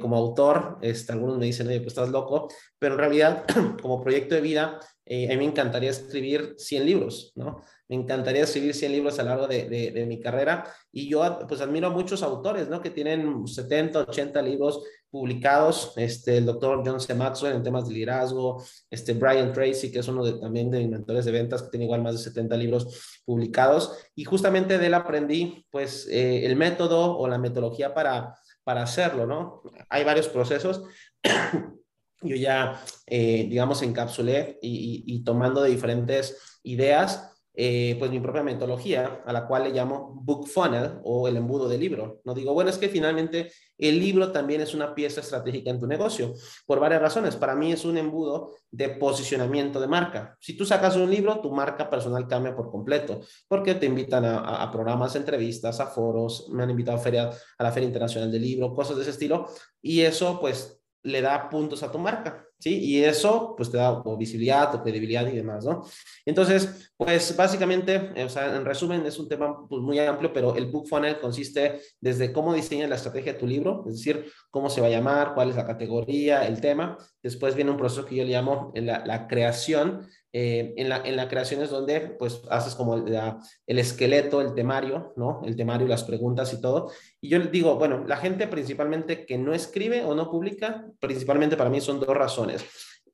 [0.00, 3.44] como autor, este, algunos me dicen, oye, pues estás loco, pero en realidad
[3.82, 7.62] como proyecto de vida, eh, a mí me encantaría escribir 100 libros, ¿no?
[7.88, 11.60] Me encantaría escribir 100 libros a lo largo de, de, mi carrera y yo pues
[11.60, 12.80] admiro a muchos autores, ¿no?
[12.80, 17.14] Que tienen 70, 80 libros publicados, este, el doctor John C.
[17.14, 21.24] Maxwell en temas de liderazgo, este, Brian Tracy, que es uno de, también de inventores
[21.24, 25.64] de ventas, que tiene igual más de 70 libros publicados, y justamente de él aprendí,
[25.70, 29.62] pues, eh, el método o la metodología para, para hacerlo, ¿no?
[29.88, 30.82] Hay varios procesos.
[32.22, 38.42] Yo ya, eh, digamos, encapsulé y, y tomando de diferentes ideas, eh, pues mi propia
[38.42, 42.20] metodología, a la cual le llamo book funnel o el embudo de libro.
[42.24, 45.86] No digo, bueno, es que finalmente el libro también es una pieza estratégica en tu
[45.86, 46.34] negocio,
[46.66, 47.34] por varias razones.
[47.34, 50.36] Para mí es un embudo de posicionamiento de marca.
[50.38, 54.62] Si tú sacas un libro, tu marca personal cambia por completo, porque te invitan a,
[54.62, 58.42] a programas, entrevistas, a foros, me han invitado a, feria, a la Feria Internacional del
[58.42, 59.46] Libro, cosas de ese estilo,
[59.80, 62.45] y eso pues le da puntos a tu marca.
[62.58, 62.78] ¿Sí?
[62.78, 65.84] Y eso, pues, te da visibilidad o credibilidad y demás, ¿no?
[66.24, 70.66] Entonces, pues, básicamente, o sea, en resumen, es un tema pues, muy amplio, pero el
[70.66, 74.80] book funnel consiste desde cómo diseñas la estrategia de tu libro, es decir, cómo se
[74.80, 76.96] va a llamar, cuál es la categoría, el tema.
[77.22, 80.06] Después viene un proceso que yo le llamo la, la creación,
[80.38, 83.18] eh, en, la, en la creación es donde pues haces como el,
[83.66, 85.40] el, esqueleto, el temario, ¿no?
[85.46, 86.92] El temario, las preguntas y todo.
[87.22, 91.70] Y yo digo, bueno, la gente principalmente que no escribe o no publica, principalmente para
[91.70, 92.66] mí son dos razones.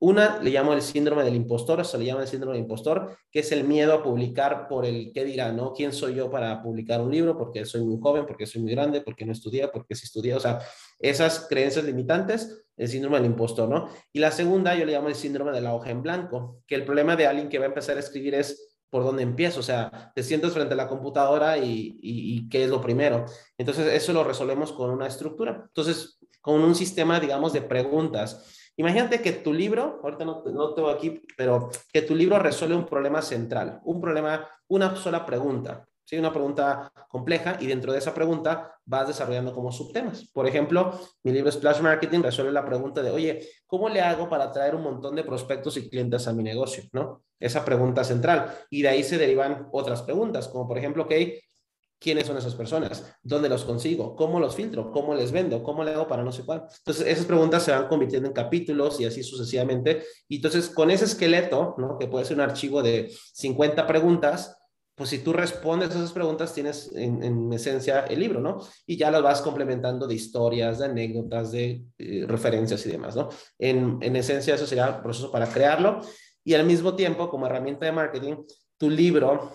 [0.04, 3.38] Una le llamo el síndrome del impostor, se le llama el síndrome del impostor, que
[3.38, 5.72] es el miedo a publicar por el qué dirá, ¿no?
[5.72, 7.38] ¿Quién soy yo para publicar un libro?
[7.38, 10.40] Porque soy muy joven, porque soy muy grande, porque no estudié, porque si estudié, o
[10.40, 10.58] sea,
[10.98, 13.90] esas creencias limitantes, el síndrome del impostor, ¿no?
[14.12, 16.84] Y la segunda yo le llamo el síndrome de la hoja en blanco, que el
[16.84, 20.10] problema de alguien que va a empezar a escribir es por dónde empiezo, o sea,
[20.16, 23.24] te sientas frente a la computadora y, y, y qué es lo primero.
[23.56, 25.62] Entonces, eso lo resolvemos con una estructura.
[25.64, 28.61] Entonces, con un sistema, digamos, de preguntas.
[28.76, 32.86] Imagínate que tu libro, ahorita no, no tengo aquí, pero que tu libro resuelve un
[32.86, 35.86] problema central, un problema, una sola pregunta.
[36.04, 36.18] ¿sí?
[36.18, 40.28] Una pregunta compleja y dentro de esa pregunta vas desarrollando como subtemas.
[40.32, 44.44] Por ejemplo, mi libro Splash Marketing resuelve la pregunta de, oye, ¿cómo le hago para
[44.44, 46.84] atraer un montón de prospectos y clientes a mi negocio?
[46.92, 47.24] ¿No?
[47.38, 48.52] Esa pregunta central.
[48.70, 51.12] Y de ahí se derivan otras preguntas, como por ejemplo, ok,
[52.02, 55.92] quiénes son esas personas, dónde los consigo, cómo los filtro, cómo les vendo, cómo le
[55.92, 56.64] hago para no sé cuál.
[56.78, 60.02] Entonces, esas preguntas se van convirtiendo en capítulos y así sucesivamente.
[60.28, 61.98] Y entonces, con ese esqueleto, ¿no?
[61.98, 64.56] que puede ser un archivo de 50 preguntas,
[64.94, 68.58] pues si tú respondes a esas preguntas, tienes en, esencia el libro, ¿no?
[68.86, 73.30] Y ya las vas complementando de historias, de anécdotas, de eh, referencias y demás, ¿no?
[73.58, 76.00] En, en esencia, eso sería el proceso para crearlo.
[76.44, 78.36] Y al mismo tiempo, como herramienta de marketing,
[78.76, 79.52] tu libro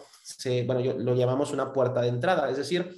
[0.66, 2.94] bueno, yo, lo llamamos una puerta de entrada, es decir,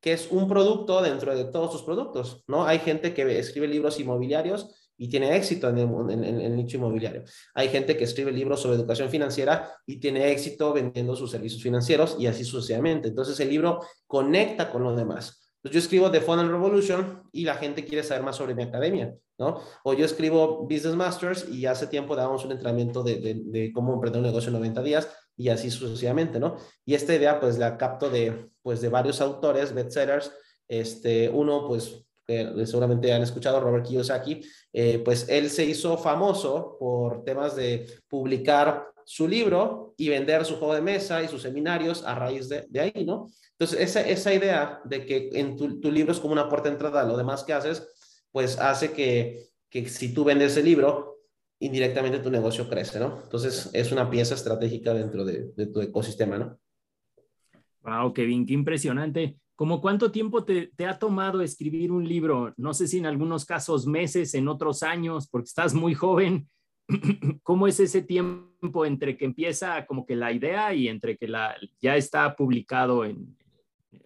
[0.00, 2.66] que es un producto dentro de todos tus productos, ¿no?
[2.66, 7.24] Hay gente que escribe libros inmobiliarios y tiene éxito en el, nicho inmobiliario.
[7.54, 12.16] Hay gente que escribe libros sobre educación financiera y tiene éxito vendiendo sus servicios financieros
[12.18, 13.08] y así sucesivamente.
[13.08, 15.40] Entonces el libro conecta con los demás.
[15.56, 19.14] Entonces, yo escribo The Funnel Revolution y la gente quiere saber más sobre mi academia,
[19.38, 19.62] ¿no?
[19.84, 23.94] O yo escribo Business Masters y hace tiempo dábamos un entrenamiento de, de, de cómo
[23.94, 26.56] emprender un negocio en 90 días y así sucesivamente, ¿no?
[26.84, 30.32] Y esta idea pues la capto de, pues, de varios autores, bestsellers,
[30.68, 34.40] este, uno pues que seguramente han escuchado, Robert Kiyosaki,
[34.72, 40.56] eh, pues él se hizo famoso por temas de publicar su libro y vender su
[40.56, 43.26] juego de mesa y sus seminarios a raíz de, de ahí, ¿no?
[43.52, 46.74] Entonces, esa, esa idea de que en tu, tu, libro es como una puerta de
[46.74, 47.86] entrada lo demás que haces,
[48.32, 51.13] pues hace que, que si tú vendes el libro,
[51.60, 53.22] indirectamente tu negocio crece, ¿no?
[53.22, 56.58] Entonces es una pieza estratégica dentro de, de tu ecosistema, ¿no?
[57.82, 59.36] Wow, Kevin, qué impresionante.
[59.56, 62.52] ¿Cómo cuánto tiempo te, te, ha tomado escribir un libro?
[62.56, 66.48] No sé si en algunos casos meses, en otros años, porque estás muy joven.
[67.42, 71.54] ¿Cómo es ese tiempo entre que empieza como que la idea y entre que la,
[71.80, 73.36] ya está publicado en,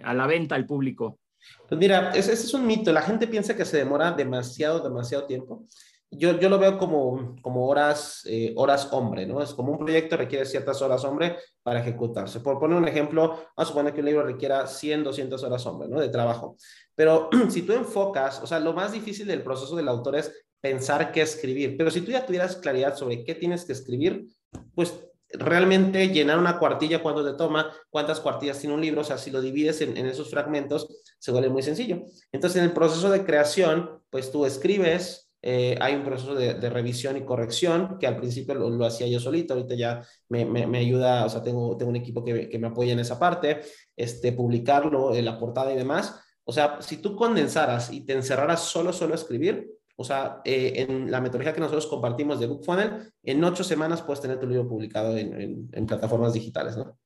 [0.02, 1.18] a la venta al público?
[1.66, 2.92] Pues mira, ese, ese es un mito.
[2.92, 5.64] La gente piensa que se demora demasiado, demasiado tiempo
[6.10, 9.42] yo, yo lo veo como, como horas, eh, horas hombre, ¿no?
[9.42, 12.40] Es como un proyecto requiere ciertas horas hombre para ejecutarse.
[12.40, 15.88] Por poner un ejemplo, vamos a suponer que un libro requiera 100, 200 horas hombre,
[15.88, 16.00] ¿no?
[16.00, 16.56] De trabajo.
[16.94, 21.12] Pero si tú enfocas, o sea, lo más difícil del proceso del autor es pensar
[21.12, 21.76] qué escribir.
[21.76, 24.26] Pero si tú ya tuvieras claridad sobre qué tienes que escribir,
[24.74, 24.94] pues
[25.30, 29.30] realmente llenar una cuartilla, cuánto te toma, cuántas cuartillas tiene un libro, o sea, si
[29.30, 32.04] lo divides en, esos fragmentos, se vuelve muy sencillo.
[32.32, 36.70] Entonces, en el proceso de creación, pues tú escribes, eh, hay un proceso de, de,
[36.70, 40.66] revisión y corrección que al principio lo, lo hacía yo solito, ahorita ya me, me,
[40.66, 43.60] me, ayuda, o sea, tengo, tengo un equipo que, que me apoya en esa parte,
[43.96, 46.20] este, publicarlo, en la portada y demás.
[46.44, 49.70] O sea, si tú condensaras y te encerraras solo, solo a escribir,
[50.00, 54.20] o sea, eh, en la metodología que nosotros compartimos de BookFunnel, en ocho semanas puedes
[54.20, 56.96] tener tu libro publicado en, en, plataformas digitales, ¿no?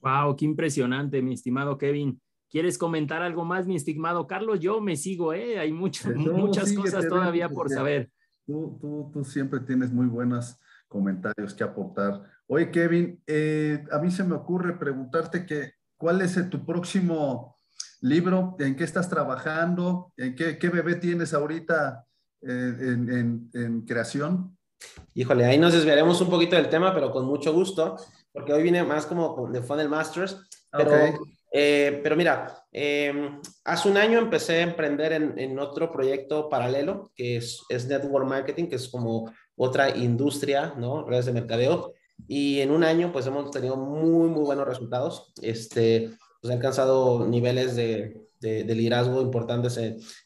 [0.00, 2.20] Wow, qué impresionante, mi estimado Kevin.
[2.50, 4.58] ¿Quieres comentar algo más, mi estimado Carlos?
[4.58, 5.58] Yo me sigo, ¿eh?
[5.58, 8.10] Hay mucho, muchas cosas todavía por saber.
[8.44, 10.58] Tú, tú, tú, siempre tienes muy buenos
[10.88, 12.22] comentarios que aportar.
[12.48, 17.60] Oye, Kevin, eh, a mí se me ocurre preguntarte que, ¿cuál es tu próximo
[18.00, 20.12] libro, ¿en qué estás trabajando?
[20.16, 22.04] ¿En qué, qué bebé tienes ahorita
[22.42, 24.56] eh, en, en, creación?
[25.14, 27.96] Híjole, ahí nos desviaremos un poquito del tema, pero con mucho gusto,
[28.32, 30.48] porque hoy viene más como de Funnel Masters.
[30.72, 30.90] Pero,
[31.50, 37.36] eh, pero mira, em, hace un año empecé a emprender en, otro proyecto paralelo, que
[37.36, 41.04] es, es Network Marketing, que es como otra industria, ¿no?
[41.04, 41.94] Redes de mercadeo.
[42.28, 45.32] Y en un año, pues hemos tenido muy, muy buenos resultados.
[45.42, 46.10] Este,
[46.40, 49.78] pues, he alcanzado niveles de, de, liderazgo importantes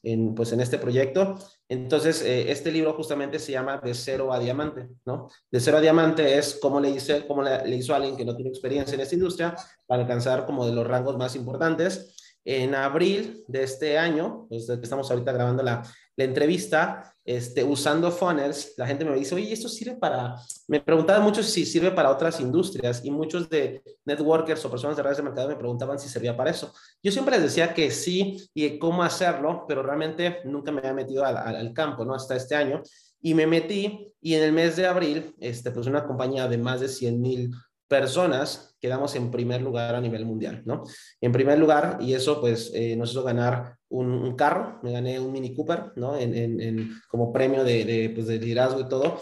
[0.03, 1.37] en, pues, en este proyecto.
[1.68, 5.29] Entonces, eh, este libro justamente se llama De cero a diamante, ¿no?
[5.50, 8.37] De cero a diamante es cómo le, hice, cómo le, le hizo alguien que no
[8.37, 12.24] tiene experiencia en esta industria para alcanzar como de los rangos más importantes.
[12.44, 15.83] En abril de este año, pues estamos ahorita grabando la,
[16.16, 20.37] la entrevista, este, usando funnels, la gente me dice, oye, esto sirve para,
[20.68, 25.02] me preguntaban mucho si sirve para otras industrias y muchos de networkers o personas de
[25.02, 26.72] redes de mercado me preguntaban si servía para eso.
[27.02, 31.24] Yo siempre les decía que sí y cómo hacerlo, pero realmente nunca me había metido
[31.24, 32.14] al, al, campo, ¿no?
[32.14, 32.83] Hasta este año.
[33.20, 36.80] Y me metí y en el mes de abril, este, pues una compañía de más
[36.80, 37.50] de 100 mil
[37.94, 40.83] personas quedamos en primer lugar a nivel mundial, ¿no?
[41.20, 45.30] En primer lugar, y eso pues eh, nos hizo ganar un, carro, me gané un
[45.30, 46.18] Mini Cooper, ¿no?
[46.18, 49.20] En, en, como premio de, de, pues, de liderazgo y todo.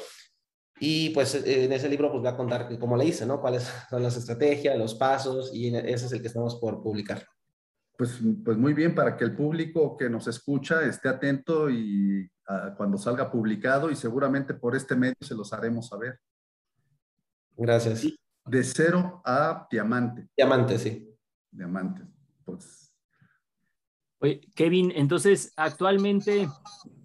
[0.80, 3.40] Y pues en ese libro pues voy a contar cómo le hice, ¿no?
[3.42, 7.24] Cuáles son las estrategias, los pasos, y ese es el que estamos por publicar.
[7.96, 12.74] Pues, pues muy bien, para que el público que nos escucha esté atento y ah,
[12.76, 16.18] cuando salga publicado y seguramente por este medio se los haremos saber.
[17.56, 18.06] Gracias.
[18.44, 20.28] De cero a diamante.
[20.36, 21.08] Diamante, sí.
[21.50, 22.02] Diamante.
[22.44, 22.92] Pues.
[24.18, 26.48] Oye, Kevin, entonces actualmente,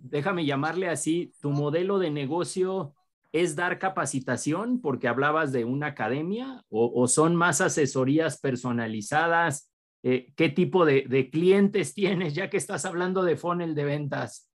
[0.02, 2.94] déjame llamarle así, tu modelo de negocio
[3.32, 9.72] es dar capacitación, porque hablabas de una academia, o, son más asesorías personalizadas.
[10.04, 14.50] Eh, ¿Qué tipo de, de, clientes tienes, ya que estás hablando de funnel de ventas?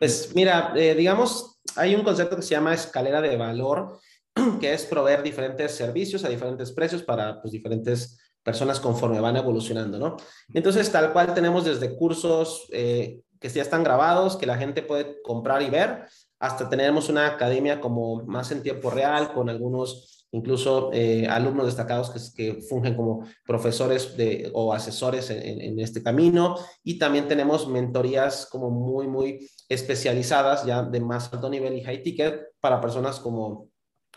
[0.00, 4.00] Pues mira, eh, digamos, hay un concepto que se llama escalera de valor
[4.60, 9.98] que es proveer diferentes servicios a diferentes precios para pues, diferentes personas conforme van evolucionando,
[9.98, 10.16] ¿no?
[10.54, 15.20] Entonces, tal cual tenemos desde cursos eh, que ya están grabados, que la gente puede
[15.22, 16.06] comprar y ver,
[16.38, 22.10] hasta tenemos una academia como más en tiempo real, con algunos incluso eh, alumnos destacados
[22.10, 22.20] que,
[22.54, 26.56] que, fungen como profesores de, o asesores en, en, este camino.
[26.84, 32.02] Y también tenemos mentorías como muy, muy especializadas, ya de más alto nivel y high
[32.02, 33.69] ticket, para personas como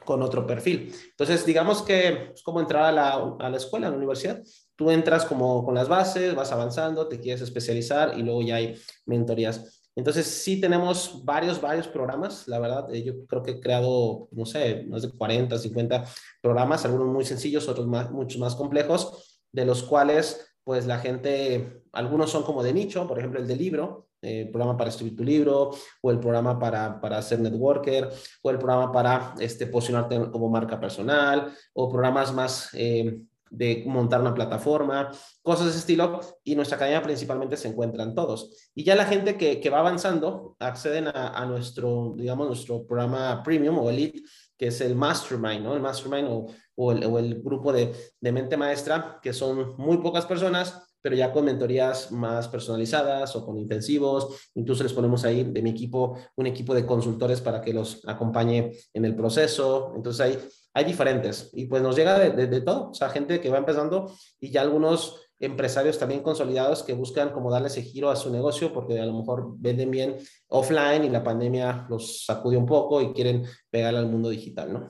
[0.06, 0.94] con otro perfil.
[1.12, 4.42] Entonces, digamos que es como entrar a la, a la escuela, a la universidad.
[4.76, 8.76] Tú entras como con las bases, vas avanzando, te quieres especializar y luego ya hay
[9.06, 9.84] mentorías.
[9.96, 12.48] Entonces, sí tenemos varios, varios programas.
[12.48, 16.04] La verdad, eh, yo creo que he creado, no sé, más de 40, 50
[16.42, 21.84] programas, algunos muy sencillos, otros más, muchos más complejos, de los cuales, pues la gente,
[21.92, 25.24] algunos son como de nicho, por ejemplo, el de libro, el programa para escribir tu
[25.24, 28.10] libro, o el programa para, para ser networker,
[28.42, 33.20] o el programa para este, posicionarte como marca personal, o programas más eh,
[33.54, 35.12] de montar una plataforma,
[35.44, 38.72] cosas de ese estilo, y nuestra academia principalmente se encuentran todos.
[38.74, 43.44] Y ya la gente que, que va avanzando acceden a, a, nuestro, digamos, nuestro programa
[43.44, 44.24] premium o elite,
[44.58, 45.76] que es el mastermind, ¿no?
[45.76, 49.98] El mastermind o, o, el, o el, grupo de, de mente maestra, que son muy
[49.98, 54.50] pocas personas, pero ya con mentorías más personalizadas o con intensivos.
[54.56, 58.72] Incluso les ponemos ahí de mi equipo un equipo de consultores para que los acompañe
[58.94, 59.92] en el proceso.
[59.98, 60.40] Entonces hay,
[60.74, 64.14] hay diferentes y pues nos llega de, de, todo, o sea, gente que va empezando
[64.40, 68.72] y ya algunos empresarios también consolidados que buscan como darle ese giro a su negocio
[68.72, 70.16] porque a lo mejor venden bien
[70.48, 74.90] offline y la pandemia los sacude un poco y quieren pegar al mundo digital, ¿no?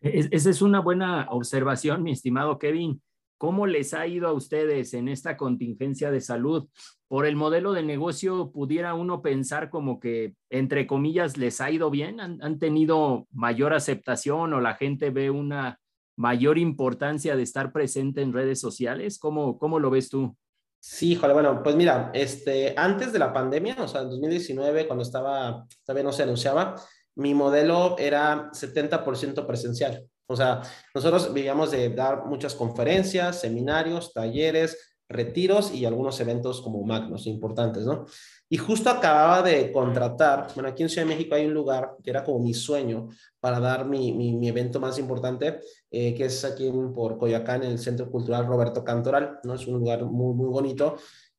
[0.00, 3.00] Esa es una buena observación, mi estimado Kevin.
[3.38, 6.68] ¿Cómo les ha ido a ustedes en esta contingencia de salud?
[7.08, 11.90] Por el modelo de negocio, pudiera uno pensar como que, entre comillas, les ha ido
[11.90, 15.80] bien, han, tenido mayor aceptación o la gente ve una
[16.16, 19.18] mayor importancia de estar presente en redes sociales.
[19.18, 20.36] ¿Cómo, cómo lo ves tú?
[20.80, 25.02] Sí, joder, bueno, pues mira, este, antes de la pandemia, o sea, en 2019, cuando
[25.02, 26.76] estaba, todavía no se anunciaba,
[27.16, 30.04] mi modelo era 70% presencial.
[30.26, 30.62] O sea,
[30.94, 37.84] nosotros vivíamos de dar muchas conferencias, seminarios, talleres, retiros y algunos eventos como magnos importantes,
[37.84, 38.06] ¿no?
[38.48, 42.10] Y justo acababa de contratar, bueno, aquí en Ciudad de México hay un lugar que
[42.10, 43.08] era como mi sueño
[43.40, 45.60] para dar mi, mi, evento más importante,
[45.90, 49.54] eh, que es aquí por Coyoacán, en el Centro Cultural Roberto Cantoral, ¿no?
[49.54, 50.96] Es un lugar muy, muy bonito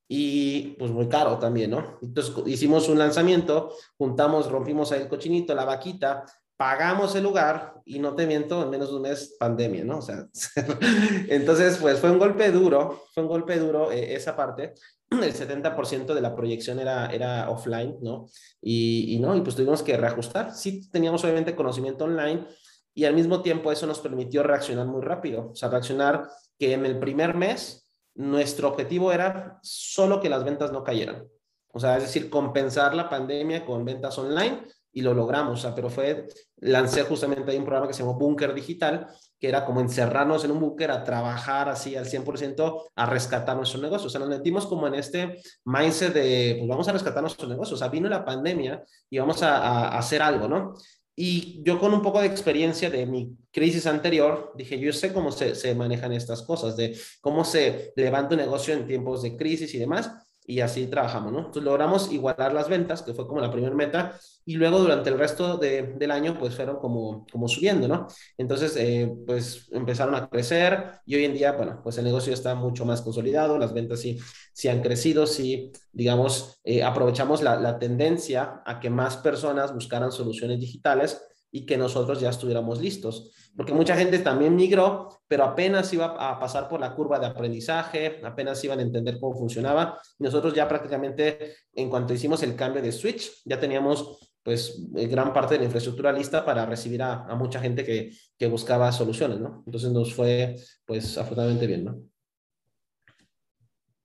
[0.08, 1.98] y pues muy caro también, ¿no?
[2.02, 6.26] Entonces hicimos un lanzamiento, juntamos, rompimos el cochinito, la vaquita,
[6.58, 10.00] pagamos el lugar y no te miento, en menos de un mes pandemia, ¿no?
[10.00, 10.28] O sea,
[11.30, 14.74] entonces pues fue un golpe duro, fue un golpe duro eh, esa parte.
[15.10, 18.28] El 70% de la proyección era, era offline, ¿no?
[18.62, 20.54] Y, y, no, y pues tuvimos que reajustar.
[20.54, 22.48] Sí teníamos obviamente conocimiento online
[22.94, 26.86] y al mismo tiempo eso nos permitió reaccionar muy rápido, o sea, reaccionar que en
[26.86, 31.28] el primer mes nuestro objetivo era solo que las ventas no cayeran.
[31.74, 35.60] O sea, es decir, compensar la pandemia con ventas online y lo logramos.
[35.60, 36.25] O sea, pero fue,
[36.58, 40.51] lancé justamente ahí un programa que se llamó Búnker Digital, que era como encerrarnos en
[40.51, 44.08] un búnker a trabajar así al 100% a rescatar nuestro negocio.
[44.08, 47.75] O sea, nos metimos como en este mindset de, pues vamos a rescatar nuestro negocio.
[47.75, 50.73] O sea, vino la pandemia y vamos a, hacer algo, ¿no?
[51.13, 55.31] Y yo con un poco de experiencia de mi crisis anterior, dije, yo sé cómo
[55.31, 59.73] se, se, manejan estas cosas, de cómo se levanta un negocio en tiempos de crisis
[59.73, 60.10] y demás,
[60.47, 61.39] y así trabajamos, ¿no?
[61.39, 65.17] Entonces logramos igualar las ventas, que fue como la primera meta, y luego durante el
[65.17, 68.08] resto de, del año, pues fueron como, como subiendo, ¿no?
[68.38, 72.53] Entonces, eh, pues empezaron a crecer y hoy en día, bueno, pues el negocio está
[72.53, 74.19] mucho más consolidado, las ventas sí,
[74.53, 80.12] sí han crecido, sí, digamos, eh, aprovechamos la, la tendencia a que más personas buscaran
[80.12, 81.21] soluciones digitales
[81.56, 83.32] y que nosotros ya estuviéramos listos.
[83.56, 88.20] Porque mucha gente también migró, pero apenas iba a pasar por la curva de aprendizaje,
[88.26, 89.98] apenas iban a entender cómo funcionaba.
[90.20, 95.32] Nosotros ya prácticamente, en cuanto hicimos el cambio de switch, ya teníamos pues eh, gran
[95.32, 99.39] parte de la infraestructura lista para recibir a, a mucha gente que, que, buscaba soluciones,
[99.39, 99.63] ¿no?
[99.65, 102.02] Entonces nos fue pues afortunadamente bien, ¿no?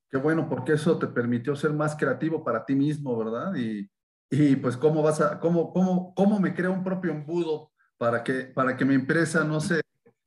[0.08, 3.56] Qué bueno, porque eso te permitió ser más creativo para ti mismo, ¿verdad?
[3.56, 3.90] Y,
[4.30, 8.44] y pues cómo vas a, cómo, cómo, cómo me creo un propio embudo para que,
[8.44, 9.82] para que mi empresa no se,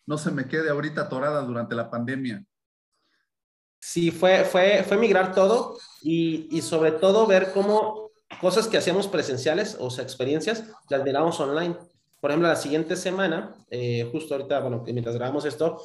[0.05, 2.43] no se me quede ahorita atorada durante la pandemia.
[3.79, 8.11] Sí, fue, fue, fue migrar todo y, y sobre todo ver cómo
[8.41, 11.75] cosas que hacíamos presenciales, o sea, experiencias, las miramos online.
[12.19, 15.81] Por ejemplo, la siguiente semana, eh, justo ahorita, bueno, mientras grabamos esto,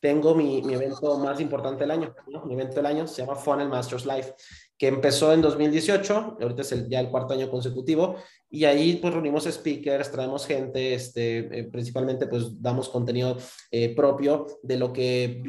[0.00, 2.14] tengo mi, mi evento más importante del año.
[2.26, 2.44] ¿no?
[2.44, 4.34] Mi evento del año se llama Funnel Masters Life
[4.82, 8.16] que empezó en 2018, ahorita es el, ya el cuarto año consecutivo,
[8.50, 13.38] y ahí pues reunimos speakers, traemos gente, este, eh, principalmente pues damos contenido
[13.70, 15.40] eh, propio de lo que,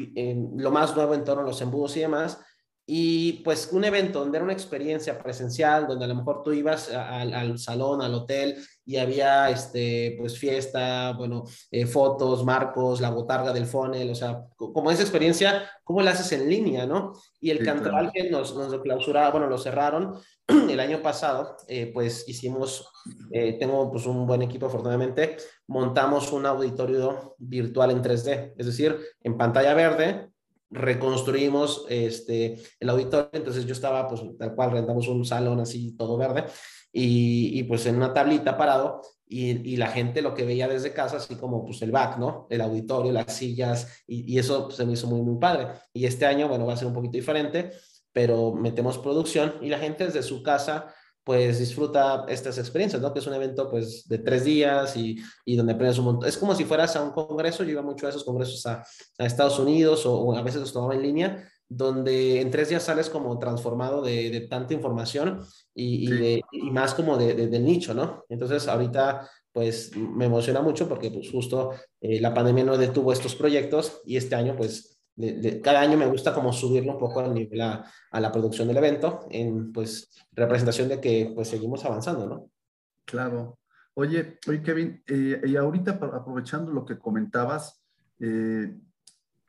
[0.56, 2.38] lo más nuevo en torno a los embudos y demás,
[2.86, 6.90] y pues un evento donde era una experiencia presencial, donde a lo mejor tú ibas
[6.90, 13.52] al salón, al hotel y había este, pues fiesta, bueno, eh, fotos, marcos, la botarga
[13.52, 17.14] del funnel, o sea, como esa experiencia, ¿cómo la haces en línea, no?
[17.40, 17.64] Y el sí,
[18.12, 20.18] que nos, nos clausuraba, bueno, lo cerraron
[20.48, 22.86] el año pasado, eh, pues hicimos,
[23.32, 28.98] eh, tengo pues un buen equipo afortunadamente, montamos un auditorio virtual en 3D, es decir,
[29.22, 30.33] en pantalla verde,
[30.74, 36.16] reconstruimos este, el auditorio, entonces yo estaba, pues tal cual, rentamos un salón así todo
[36.16, 36.44] verde
[36.92, 40.92] y, y pues en una tablita parado y, y, la gente lo que veía desde
[40.92, 42.46] casa, así como pues el back, ¿no?
[42.50, 45.68] El auditorio, las sillas y, y eso pues, se me hizo muy, muy padre.
[45.92, 47.72] Y este año, bueno, va a ser un poquito diferente,
[48.12, 53.12] pero metemos producción y la gente desde su casa pues disfruta estas experiencias, ¿no?
[53.12, 56.28] Que es un evento pues de tres días y, y donde aprendes un montón.
[56.28, 58.84] Es como si fueras a un congreso, yo iba mucho a esos congresos a,
[59.18, 62.82] a Estados Unidos o, o, a veces los tomaba en línea, donde en tres días
[62.82, 65.40] sales como transformado de, de tanta información
[65.74, 66.12] y, sí.
[66.12, 68.24] y, de, y, más como de, de, del nicho, ¿no?
[68.28, 73.36] Entonces ahorita pues me emociona mucho porque pues justo eh, la pandemia no detuvo estos
[73.36, 77.32] proyectos y este año pues de, cada año me gusta como subirlo un poco al
[77.32, 82.50] nivel a, la producción del evento en pues representación de que pues seguimos avanzando, ¿no?
[83.04, 83.58] Claro.
[83.94, 87.80] Oye, oye Kevin, eh, y ahorita aprovechando lo que comentabas,
[88.18, 88.76] eh,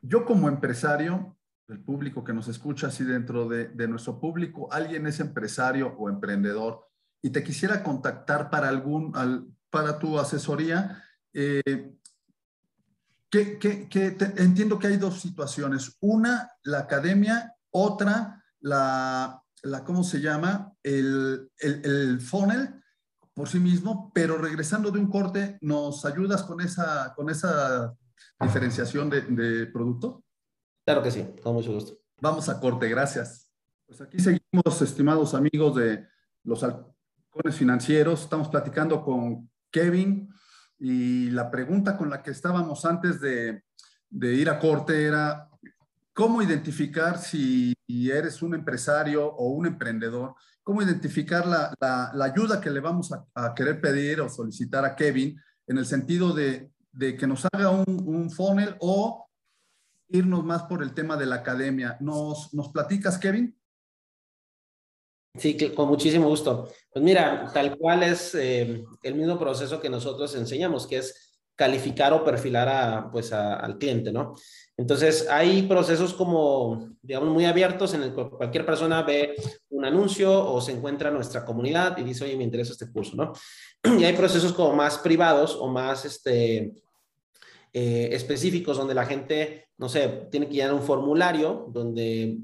[0.02, 1.36] yo como empresario,
[1.68, 6.10] el público que nos escucha así dentro de, de, nuestro público, alguien es empresario o
[6.10, 6.86] emprendedor
[7.24, 11.92] y te quisiera contactar para algún, al, para tu asesoría, eh,
[13.36, 15.98] que, que, que te, entiendo que hay dos situaciones.
[16.00, 20.74] Una, la academia, otra, la, la ¿cómo se llama?
[20.82, 22.82] El, el, el, funnel
[23.34, 27.94] por sí mismo, pero regresando de un corte, ¿nos ayudas con esa, con esa
[28.40, 30.24] diferenciación de, de producto?
[30.86, 31.98] Claro que sí, con mucho gusto.
[32.22, 33.52] Vamos a corte, gracias.
[33.86, 36.08] Pues aquí seguimos, estimados amigos de
[36.46, 38.22] los halcones financieros.
[38.22, 40.30] Estamos platicando con Kevin
[40.88, 43.64] y la pregunta con la que estábamos antes de,
[44.22, 45.50] ir a corte era,
[46.14, 52.82] ¿cómo identificar si eres un empresario o un emprendedor, cómo identificar la, ayuda que le
[52.82, 57.72] vamos a, querer pedir o solicitar a Kevin en el sentido de, que nos haga
[57.72, 59.28] un, un, funnel o
[60.10, 61.98] irnos más por el tema de la academia.
[62.00, 63.58] ¿Nos, nos platicas, Kevin?
[65.38, 66.70] Sí, con muchísimo gusto.
[66.92, 72.14] Pues mira, tal cual es eh, el mismo proceso que nosotros enseñamos, que es calificar
[72.14, 74.36] o perfilar a, pues al cliente, ¿no?
[74.78, 79.36] Entonces, hay procesos como, digamos, muy abiertos en el que cualquier persona ve
[79.70, 83.16] un anuncio o se encuentra en nuestra comunidad y dice, oye, me interesa este curso,
[83.16, 83.34] ¿no?
[84.00, 86.74] Y hay procesos como más privados o más, este,
[87.78, 92.38] eh, específicos donde la gente, no sé, tiene que llenar un formulario donde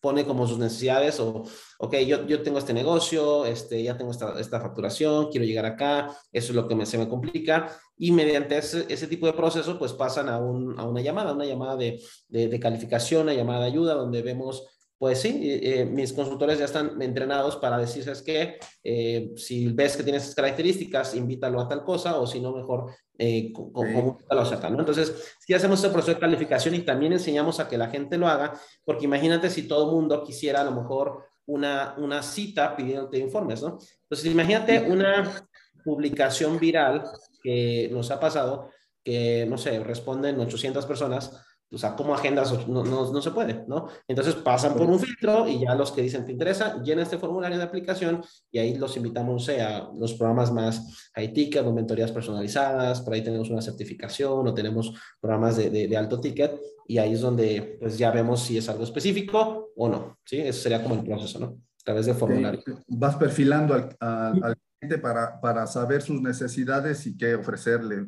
[0.00, 1.44] pone como sus necesidades o,
[1.78, 6.16] ok, yo, yo tengo este negocio, este, ya tengo esta, esta facturación, quiero llegar acá,
[6.32, 7.76] eso es lo que me, se me complica.
[7.98, 11.46] Y mediante ese, ese tipo de proceso pues pasan a, un, a, una llamada, una
[11.46, 14.64] llamada de, de, de calificación, una llamada de ayuda donde vemos
[14.98, 18.58] pues sí, eh, mis consultores ya están entrenados para decir, ¿sabes qué?
[18.82, 22.94] Eh, si ves que tienes esas características, invítalo a tal cosa, o si no, mejor
[23.18, 24.80] eh, como lo sacan, ¿no?
[24.80, 28.26] Entonces, si hacemos ese proceso de calificación y también enseñamos a que la gente lo
[28.26, 33.18] haga, porque imagínate si todo el mundo quisiera a lo mejor una, una cita pidiéndote
[33.18, 33.78] informes, ¿no?
[34.02, 35.46] Entonces, imagínate una
[35.84, 37.04] publicación viral
[37.42, 38.70] que nos ha pasado,
[39.04, 43.64] que, no sé, responden 800 personas, o sea, como agendas no, no, no, se puede,
[43.66, 43.88] ¿no?
[44.06, 47.58] Entonces pasan por un filtro y ya los que dicen te interesa, llena este formulario
[47.58, 53.00] de aplicación y ahí los invitamos a los programas más high ticket o mentorías personalizadas,
[53.00, 56.56] por ahí tenemos una certificación o tenemos programas de, de, alto ticket
[56.86, 60.38] y ahí es donde pues ya vemos si es algo específico o no, ¿sí?
[60.38, 61.46] Eso sería como el proceso, ¿no?
[61.46, 62.62] A través de formulario.
[62.86, 68.06] Vas perfilando al, al, cliente para, para saber sus necesidades y qué ofrecerle.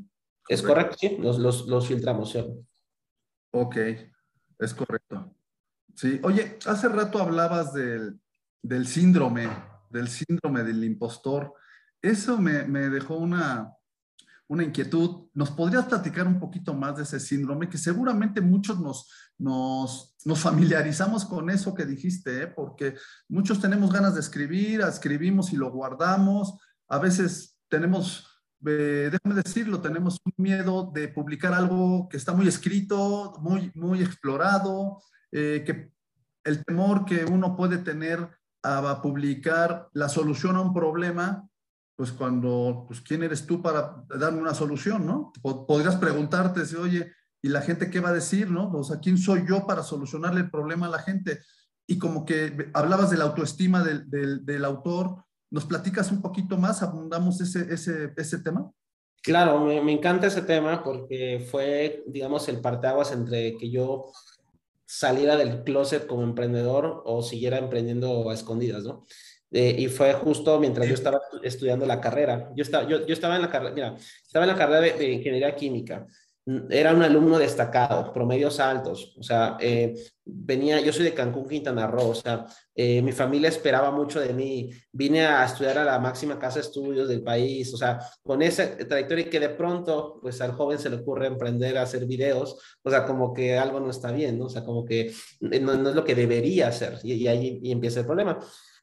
[0.49, 2.65] Es correcto, sí, los, los, los filtramos, ¿cierto?
[3.51, 3.77] Ok,
[4.59, 5.35] es correcto.
[5.95, 8.21] Sí, oye, hace rato hablabas del,
[8.87, 9.49] síndrome,
[9.91, 11.55] del síndrome del impostor.
[12.01, 13.73] Eso me, dejó una,
[14.47, 15.29] una inquietud.
[15.35, 17.69] ¿Nos podrías platicar un poquito más de ese síndrome?
[17.69, 22.47] Que seguramente muchos nos, nos, nos familiarizamos con eso que dijiste, ¿eh?
[22.47, 22.95] porque
[23.29, 26.59] muchos tenemos ganas de escribir, escribimos y lo guardamos.
[26.87, 28.28] A veces tenemos
[28.67, 34.03] eh, déjame decirlo, tenemos un miedo de publicar algo que está muy escrito, muy, muy
[34.03, 35.01] explorado,
[35.31, 35.93] eh, que
[36.45, 38.29] el temor que uno puede tener
[38.63, 41.49] a, publicar la solución a un problema,
[41.97, 45.33] pues cuando, pues quién eres tú para darme una solución, ¿no?
[45.43, 48.71] Podrías preguntarte, si, oye, ¿y la gente qué va a decir, no?
[48.71, 51.41] O ¿quién soy yo para solucionarle el problema a la gente?
[51.87, 56.83] Y como que hablabas de la autoestima del, del autor, ¿Nos platicas un poquito más?
[56.83, 58.71] ¿Abundamos ese, ese, ese tema?
[59.23, 64.13] Claro, me, me, encanta ese tema porque fue, digamos, el parteaguas entre que yo
[64.87, 69.05] saliera del closet como emprendedor o siguiera emprendiendo a escondidas, ¿no?
[69.51, 72.51] Y fue justo mientras yo estaba estudiando la carrera.
[72.55, 75.57] Yo estaba, yo, yo estaba en la carrera, mira, estaba en la carrera de ingeniería
[75.57, 76.07] química
[76.71, 79.95] era un alumno destacado, promedios altos, o sea, eh,
[80.25, 84.33] venía, yo soy de Cancún, Quintana Roo, o sea, eh, mi familia esperaba mucho de
[84.33, 88.41] mí, vine a estudiar a la máxima casa de estudios del país, o sea, con
[88.41, 92.59] esa trayectoria que de pronto, pues al joven se le ocurre emprender a hacer videos,
[92.83, 94.47] o sea, como que algo no está bien, ¿no?
[94.47, 98.39] O sea, como que no, es lo que debería hacer, y, ahí empieza el problema.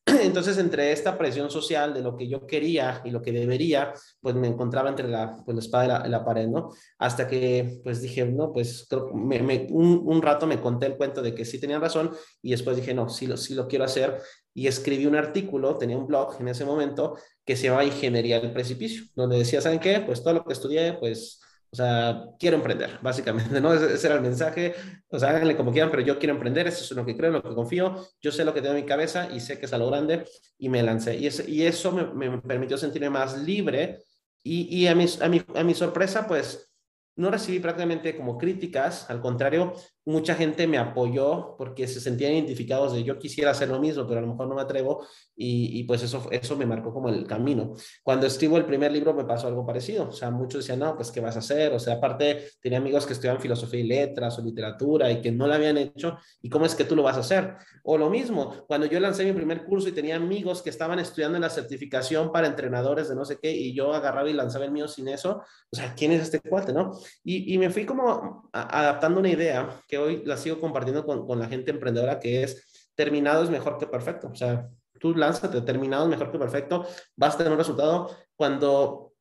[0.21, 3.91] Entonces, entre esta presión social de lo que yo quería y lo que debería,
[4.21, 6.69] pues me encontraba entre la, pues, la espada y la, pared, ¿no?
[6.99, 11.43] Hasta que, pues dije, no, pues me, un, rato me conté el cuento de que
[11.43, 14.17] sí tenía razón y después dije, no, sí lo, sí lo quiero hacer.
[14.53, 18.53] Y escribí un artículo, tenía un blog en ese momento que se llamaba Ingeniería del
[18.53, 20.01] Precipicio, donde decía, ¿saben qué?
[20.01, 21.41] Pues todo lo que estudié, pues
[21.75, 23.73] o sea, quiero emprender, básicamente, ¿no?
[23.73, 24.73] Ese, era el mensaje.
[25.09, 27.33] O sea, háganle como quieran, pero yo quiero emprender, eso es lo que creo, en
[27.33, 28.01] lo que confío.
[28.21, 30.23] Yo sé lo que tengo en mi cabeza y sé que es a lo grande
[30.57, 31.17] y me lancé.
[31.17, 33.99] Y, y eso me, me, permitió sentirme más libre.
[34.41, 36.71] Y, y a, mi, a, mi, a mi sorpresa, pues
[37.17, 39.73] no recibí prácticamente como críticas, al contrario,
[40.05, 44.19] mucha gente me apoyó porque se sentían identificados de yo quisiera hacer lo mismo, pero
[44.19, 47.73] a lo mejor no me atrevo y, pues eso, eso me marcó como el camino.
[48.03, 51.11] Cuando escribo el primer libro me pasó algo parecido, o sea, muchos decían, no, pues
[51.11, 51.73] ¿qué vas a hacer?
[51.73, 55.47] O sea, aparte tenía amigos que estudiaban filosofía y letras o literatura y que no
[55.47, 57.55] lo habían hecho y cómo es que tú lo vas a hacer.
[57.83, 61.37] O lo mismo, cuando yo lancé mi primer curso y tenía amigos que estaban estudiando
[61.37, 64.71] en la certificación para entrenadores de no sé qué y yo agarraba y lanzaba el
[64.71, 65.41] mío sin eso,
[65.71, 66.91] o sea, ¿quién es este cuate, no?
[67.23, 71.39] Y, y me fui como adaptando una idea que hoy la sigo compartiendo con, con,
[71.39, 74.29] la gente emprendedora, que es terminado es mejor que perfecto.
[74.31, 74.69] O sea,
[74.99, 76.85] tú lánzate, terminado es mejor que perfecto,
[77.15, 79.13] vas a tener un resultado cuando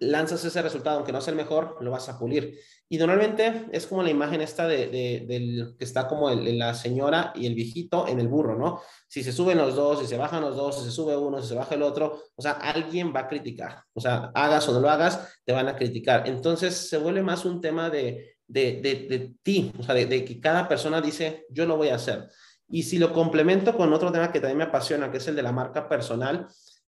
[0.00, 2.58] lanzas ese resultado, aunque no sea el mejor, lo vas a pulir.
[2.88, 4.88] Y normalmente es como la imagen esta de,
[5.26, 8.80] del que está como la señora y el viejito en el burro, ¿no?
[9.08, 11.48] Si se suben los dos, si se bajan los dos, si se sube uno, si
[11.48, 13.82] se baja el otro, o sea, alguien va a criticar.
[13.92, 16.26] O sea, hagas o no lo hagas, te van a criticar.
[16.26, 20.66] Entonces se vuelve más un tema de, de, de ti, o sea, de, que cada
[20.66, 22.28] persona dice, yo lo voy a hacer.
[22.68, 25.42] Y si lo complemento con otro tema que también me apasiona, que es el de
[25.42, 26.48] la marca personal,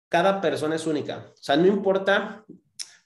[0.08, 1.32] cada persona es única.
[1.34, 2.46] O sea, no importa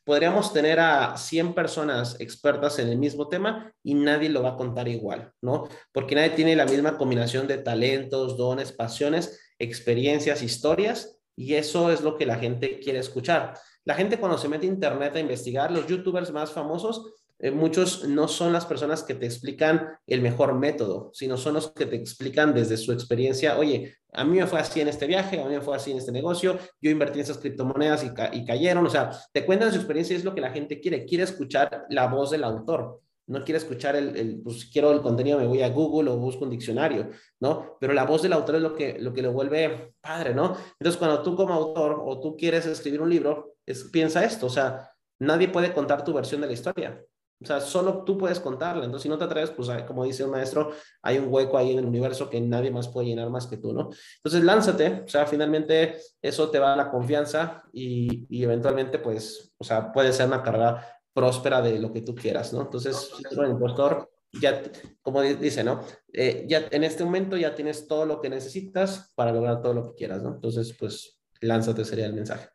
[0.03, 4.57] podríamos tener a 100 personas expertas en el mismo tema y nadie lo va a
[4.57, 5.67] contar igual, ¿no?
[5.91, 12.01] Porque nadie tiene la misma combinación de talentos, dones, pasiones, experiencias, historias, y eso es
[12.01, 13.57] lo que la gente quiere escuchar.
[13.85, 17.13] La gente cuando se mete a internet a investigar, los youtubers más famosos
[17.43, 21.71] eh, muchos no son las personas que te explican el mejor método, sino son los
[21.73, 25.41] que te explican desde su experiencia, oye, a mí me fue así en este viaje,
[25.41, 28.85] a mí me fue así en este negocio, yo invertí en esas criptomonedas y, cayeron,
[28.85, 31.85] o sea, te cuentan su experiencia y es lo que la gente quiere, quiere escuchar
[31.89, 33.01] la voz del autor.
[33.27, 36.45] No quiere escuchar el, el, pues quiero el contenido, me voy a Google o busco
[36.45, 37.09] un diccionario,
[37.41, 37.77] ¿no?
[37.79, 40.55] Pero la voz del autor es lo que, lo que lo vuelve padre, ¿no?
[40.79, 43.55] Entonces, cuando tú como autor o tú quieres escribir un libro,
[43.91, 47.03] piensa esto, o sea, nadie puede contar tu versión de la historia.
[47.43, 48.85] O sea, solo tú puedes contarla.
[48.85, 50.71] Entonces, si no te atreves, pues como dice un maestro,
[51.01, 53.73] hay un hueco ahí en el universo que nadie más puede llenar más que tú,
[53.73, 53.89] ¿no?
[54.17, 55.03] Entonces, lánzate.
[55.05, 59.91] O sea, finalmente eso te va a la confianza y, y eventualmente, pues, o sea,
[59.91, 62.61] puede ser una carrera próspera de lo que tú quieras, ¿no?
[62.61, 64.09] Entonces, un impostor,
[64.41, 64.61] ya,
[65.01, 65.81] como dice, ¿no?
[66.11, 69.83] Eh, ya en este momento ya tienes todo lo que necesitas para lograr todo lo
[69.83, 70.35] que quieras, ¿no?
[70.35, 72.49] Entonces, pues, lánzate sería el mensaje.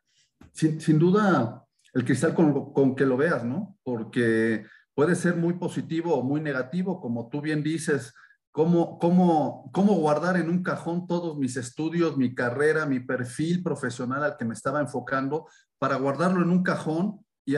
[0.51, 3.77] Sin, sin duda, el cristal con, con que lo veas, ¿no?
[3.83, 4.65] Porque
[4.99, 8.13] puede ser muy positivo o muy negativo, como tú bien dices,
[8.51, 14.25] cómo, cómo, cómo guardar en un cajón todos mis estudios, mi carrera, mi perfil profesional
[14.25, 15.47] al que me estaba enfocando,
[15.77, 17.55] para guardarlo en un cajón y,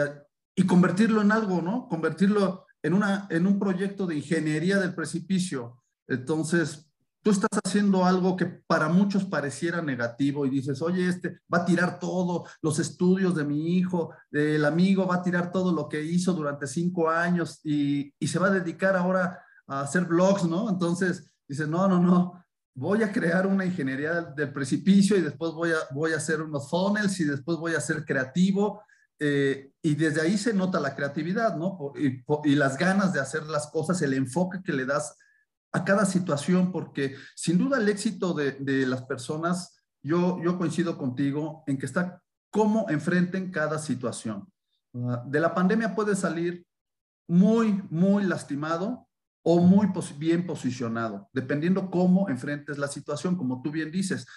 [0.56, 1.88] y convertirlo en algo, ¿no?
[1.90, 5.82] Convertirlo en, una, en un proyecto de ingeniería del precipicio.
[6.08, 6.91] Entonces,
[7.24, 11.66] tú estás haciendo algo que para muchos pareciera negativo y dices, oye, este va a
[11.66, 16.02] tirar todo, los estudios de mi hijo, el amigo va a tirar todo lo que
[16.02, 20.70] hizo durante cinco años y, y se va a dedicar ahora a hacer blogs, ¿no?
[20.70, 22.44] Entonces, dices, no, no, no,
[22.74, 26.70] voy a crear una ingeniería del precipicio y después voy a, voy a hacer unos
[26.70, 28.82] funnels y después voy a ser creativo.
[29.20, 31.94] Eh, y desde ahí se nota la creatividad, ¿no?
[31.96, 35.16] Y las ganas de hacer las cosas, el enfoque que le das
[35.72, 41.64] a cada situación, porque sin duda el éxito de, las personas, yo, yo coincido contigo
[41.68, 44.52] en que está cómo enfrenten cada situación.
[44.94, 46.66] Ah, de la pandemia puede salir
[47.28, 49.08] muy, muy lastimado
[49.44, 54.28] o muy bien posicionado, dependiendo cómo enfrentes la situación, como tú bien dices.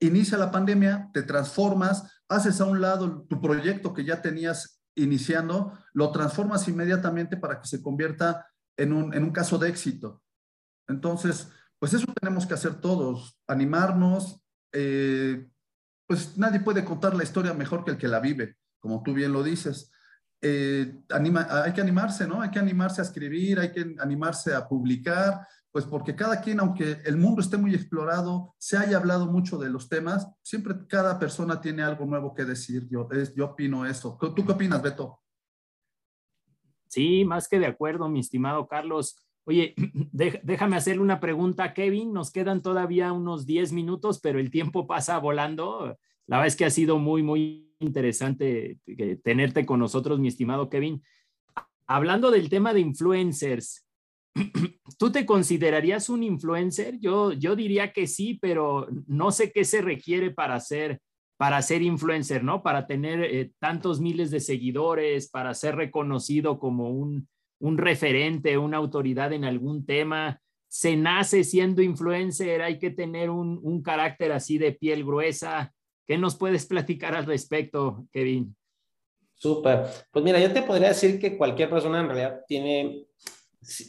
[0.00, 5.78] Inicia la pandemia, te transformas, haces a un lado tu proyecto que ya tenías iniciando,
[5.92, 10.22] lo transformas inmediatamente para que se convierta en un, en un caso de éxito.
[10.88, 14.40] Entonces, pues eso tenemos que hacer todos, animarnos.
[14.72, 15.46] Eh,
[16.06, 19.32] pues nadie puede contar la historia mejor que el que la vive, como tú bien
[19.32, 19.92] lo dices.
[20.40, 22.40] Eh, anima, hay que animarse, ¿no?
[22.40, 27.02] Hay que animarse a escribir, hay que animarse a publicar, pues porque cada quien, aunque
[27.04, 31.60] el mundo esté muy explorado, se haya hablado mucho de los temas, siempre cada persona
[31.60, 32.88] tiene algo nuevo que decir.
[32.88, 34.16] Yo, yo opino eso.
[34.20, 35.20] ¿Tú qué opinas, Beto?
[36.88, 39.27] Sí, más que de acuerdo, mi estimado Carlos.
[39.48, 39.74] Oye,
[40.42, 42.12] déjame hacerle una pregunta Kevin.
[42.12, 45.96] Nos quedan todavía unos 10 minutos, pero el tiempo pasa volando.
[46.26, 48.78] La verdad es que ha sido muy, muy interesante
[49.24, 51.02] tenerte con nosotros, mi estimado Kevin.
[51.86, 53.86] Hablando del tema de influencers,
[54.98, 56.98] ¿tú te considerarías un influencer?
[57.00, 61.00] Yo, yo diría que sí, pero no sé qué se requiere para ser,
[61.38, 62.62] para ser influencer, ¿no?
[62.62, 67.26] Para tener eh, tantos miles de seguidores, para ser reconocido como un,
[67.60, 70.40] un referente, una autoridad en algún tema.
[70.68, 75.72] Se nace siendo influencer, hay que tener un, carácter así de piel gruesa.
[76.06, 78.54] ¿Qué nos puedes platicar al respecto, Kevin?
[79.34, 79.86] Súper.
[80.10, 83.06] Pues mira, yo te podría decir que cualquier persona en realidad tiene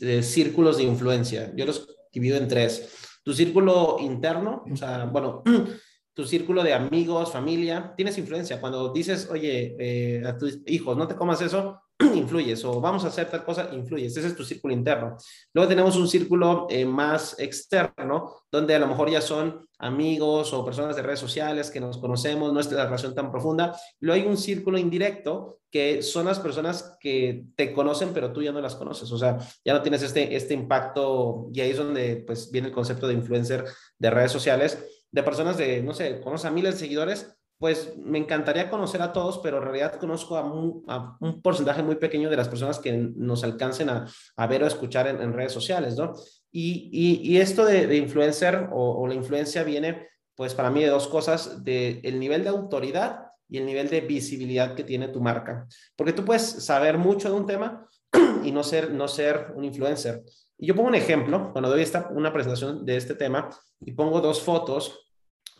[0.01, 1.51] eh, círculos de influencia.
[1.55, 3.19] Yo los divido en tres.
[3.23, 5.43] Tu círculo interno, o sea, bueno,
[6.13, 8.59] tu círculo de amigos, familia, tienes influencia.
[8.59, 13.09] Cuando dices, oye, eh, a tus hijos, no te comas eso, influyes, o vamos a
[13.09, 14.15] hacer tal cosa, influyes.
[14.15, 15.17] Ese es tu círculo interno.
[15.53, 20.63] Luego tenemos un círculo eh, más externo, donde a lo mejor ya son amigos o
[20.63, 23.77] personas de redes sociales que nos conocemos, no es la relación tan profunda.
[23.99, 28.51] Luego hay un círculo indirecto, que son las personas que te conocen, pero tú ya
[28.51, 29.11] no las conoces.
[29.11, 32.73] O sea, ya no tienes este, este impacto, y ahí es donde pues viene el
[32.73, 33.65] concepto de influencer
[33.97, 38.17] de redes sociales, de personas de, no sé, conoces a miles de seguidores, pues me
[38.17, 42.47] encantaría conocer a todos, pero en realidad conozco a un, porcentaje muy pequeño de las
[42.47, 46.13] personas que nos alcancen a, ver o escuchar en, redes sociales, ¿no?
[46.51, 51.99] Y, esto de, influencer o, la influencia viene, pues para mí, de dos cosas, del
[52.03, 55.67] el nivel de autoridad y el nivel de visibilidad que tiene tu marca.
[55.97, 57.85] Porque tú puedes saber mucho de un tema
[58.43, 60.23] y no ser, no ser un influencer.
[60.57, 63.49] Y yo pongo un ejemplo, cuando doy esta, una presentación de este tema
[63.81, 65.08] y pongo dos fotos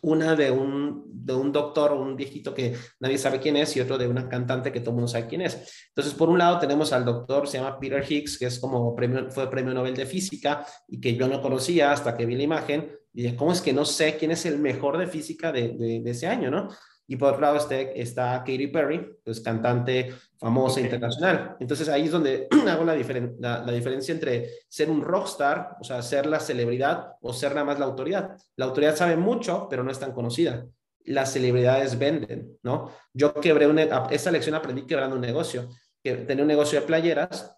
[0.02, 3.98] una de un, de un doctor un viejito que nadie sabe quién es y otro
[3.98, 5.86] de una cantante que todo mundo sabe quién es.
[5.88, 9.30] Entonces, por un lado tenemos al doctor, se llama Peter Higgs, que es como premio,
[9.30, 12.90] fue premio Nobel de Física y que yo no conocía hasta que vi la imagen
[13.12, 16.00] y dije, ¿cómo es que no sé quién es el mejor de física de, de,
[16.00, 16.68] de ese año, no?
[17.10, 21.56] Y por otro lado este, está Katy Perry, pues cantante famosa internacional.
[21.58, 26.26] Entonces ahí es donde hago la, la, diferencia entre ser un rockstar, o sea, ser
[26.26, 28.36] la celebridad o ser nada más la autoridad.
[28.54, 30.64] La autoridad sabe mucho, pero no es tan conocida.
[31.04, 32.92] Las celebridades venden, ¿no?
[33.12, 35.68] Yo quebré una, esa lección aprendí quebrando un negocio,
[36.04, 37.56] que tenía un negocio de playeras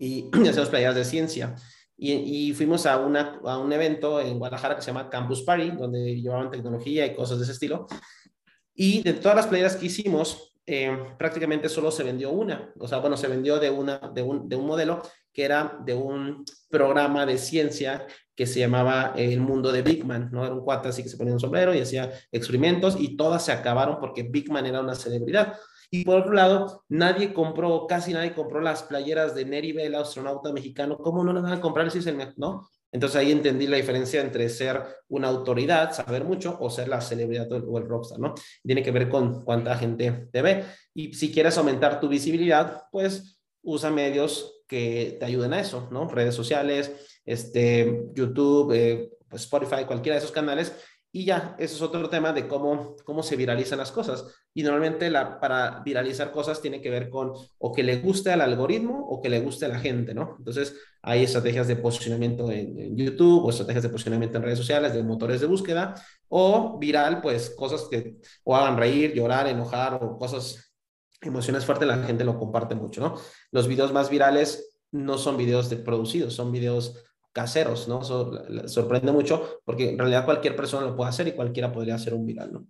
[0.00, 1.54] y hacíamos playeras de ciencia.
[1.96, 2.14] Y,
[2.48, 6.20] y, fuimos a, una, a un evento en Guadalajara que se llama Campus Party, donde
[6.20, 7.86] llevaban tecnología y cosas de ese estilo.
[8.74, 12.72] Y de todas las playeras que hicimos, eh, prácticamente solo se vendió una.
[12.78, 15.02] O sea, bueno, se vendió de, una, de, un, de un modelo
[15.32, 20.30] que era de un programa de ciencia que se llamaba El Mundo de Big Man,
[20.32, 20.44] ¿no?
[20.44, 23.52] Era un cuate así que se ponía un sombrero y hacía experimentos y todas se
[23.52, 25.56] acabaron porque Big Man era una celebridad.
[25.90, 30.52] Y por otro lado, nadie compró, casi nadie compró las playeras de Neri el astronauta
[30.52, 30.96] mexicano.
[30.96, 32.66] ¿Cómo no las van a comprar si es el no?
[32.92, 37.50] Entonces ahí entendí la diferencia entre ser una autoridad, saber mucho, o ser la celebridad
[37.50, 38.34] o el rockstar, ¿no?
[38.62, 40.64] Tiene que ver con cuánta gente te ve.
[40.94, 46.08] Y si quieres aumentar tu visibilidad, pues usa medios que te ayuden a eso, ¿no?
[46.08, 46.92] Redes sociales,
[47.24, 50.72] este, YouTube, eh, pues, Spotify, cualquiera de esos canales
[51.14, 54.24] y ya, ese es otro tema de cómo, cómo se viralizan las cosas.
[54.54, 58.40] Y normalmente la, para viralizar cosas tiene que ver con o que le guste al
[58.40, 60.36] algoritmo o que le guste a la gente, ¿no?
[60.38, 65.02] Entonces, hay estrategias de posicionamiento en, YouTube o estrategias de posicionamiento en redes sociales, de
[65.02, 65.94] motores de búsqueda,
[66.28, 70.72] o viral, pues cosas que o hagan reír, llorar, enojar o cosas,
[71.20, 73.16] emociones fuertes, la gente lo comparte mucho, ¿no?
[73.50, 78.02] Los videos más virales no son videos de producidos, son videos caseros, ¿no?
[78.02, 82.26] sorprende mucho porque en realidad cualquier persona lo puede hacer y cualquiera podría hacer un
[82.26, 82.66] viral, ¿no?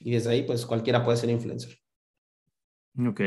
[0.00, 1.78] Y desde ahí, pues cualquiera puede ser influencer.
[2.98, 3.20] Ok.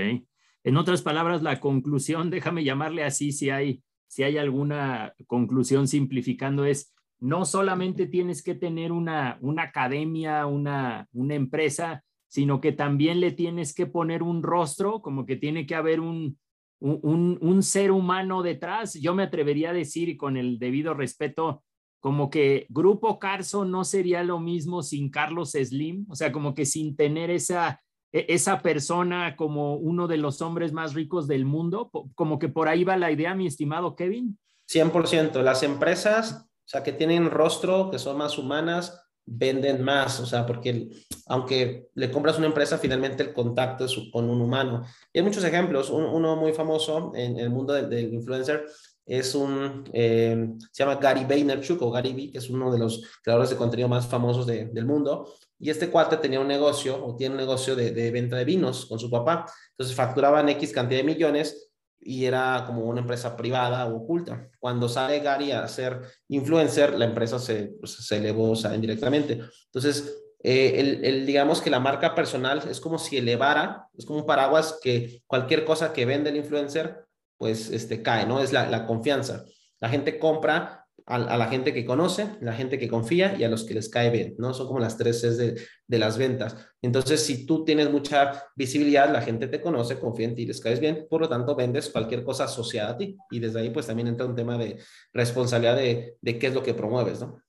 [0.63, 6.65] En otras palabras, la conclusión, déjame llamarle así si hay, si hay alguna conclusión simplificando,
[6.65, 13.21] es no solamente tienes que tener una, una academia, una, una empresa, sino que también
[13.21, 16.37] le tienes que poner un rostro, como que tiene que haber un,
[16.79, 18.93] un, ser humano detrás.
[18.93, 21.63] Yo me atrevería a decir, con el debido respeto,
[21.99, 26.65] como que Grupo Carso no sería lo mismo sin Carlos Slim, o sea, como que
[26.65, 31.89] sin tener esa, e, esa persona como uno de los hombres más ricos del mundo,
[32.13, 34.37] como que por ahí va la idea, mi estimado Kevin.
[34.69, 40.25] 100%, las empresas, o sea, que tienen rostro, que son más humanas, venden más, o
[40.25, 40.89] sea, porque
[41.27, 44.85] aunque le compras una empresa, finalmente el contacto es con un humano.
[45.11, 48.65] Y hay muchos ejemplos, uno muy famoso en, el mundo del, influencer
[49.05, 53.19] es un, eh, se llama Gary Vaynerchuk o Gary Vee, que es uno de los
[53.23, 55.31] creadores de contenido más famosos del mundo.
[55.59, 58.87] Y este cuate tenía un negocio o tiene un negocio de, de venta de vinos
[58.87, 59.45] con su papá.
[59.71, 61.71] Entonces facturaban X cantidad de millones
[62.05, 64.49] y era como una empresa privada o oculta.
[64.59, 69.41] Cuando sale Gary a ser influencer, la empresa se, pues, se elevó o sea, indirectamente.
[69.65, 74.19] Entonces, eh, el, el, digamos que la marca personal es como si elevara, es como
[74.19, 78.39] un paraguas que cualquier cosa que vende el influencer, pues este, cae, ¿no?
[78.39, 79.43] Es la, la confianza.
[79.79, 83.63] La gente compra a, la gente que conoce, la gente que confía y a los
[83.63, 84.53] que les cae bien, ¿no?
[84.53, 86.57] Son como las tres Cs de, de, las ventas.
[86.81, 90.79] Entonces, si tú tienes mucha visibilidad, la gente te conoce, confía en ti, les caes
[90.79, 93.17] bien, por lo tanto, vendes cualquier cosa asociada a ti.
[93.29, 94.79] Y desde ahí, pues también entra un tema de
[95.13, 97.39] responsabilidad de, de qué es lo que promueves, ¿no?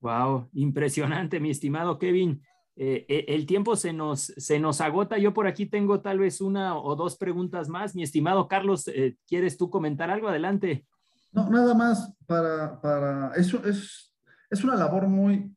[0.00, 2.42] Wow, impresionante, mi estimado Kevin.
[2.76, 5.18] Eh, eh, el tiempo se nos, se nos agota.
[5.18, 7.94] Yo por aquí tengo tal vez una o dos preguntas más.
[7.94, 10.28] Mi estimado Carlos, eh, ¿quieres tú comentar algo?
[10.28, 10.86] Adelante.
[11.32, 14.14] No, nada más para, para eso es,
[14.50, 15.54] es una labor muy,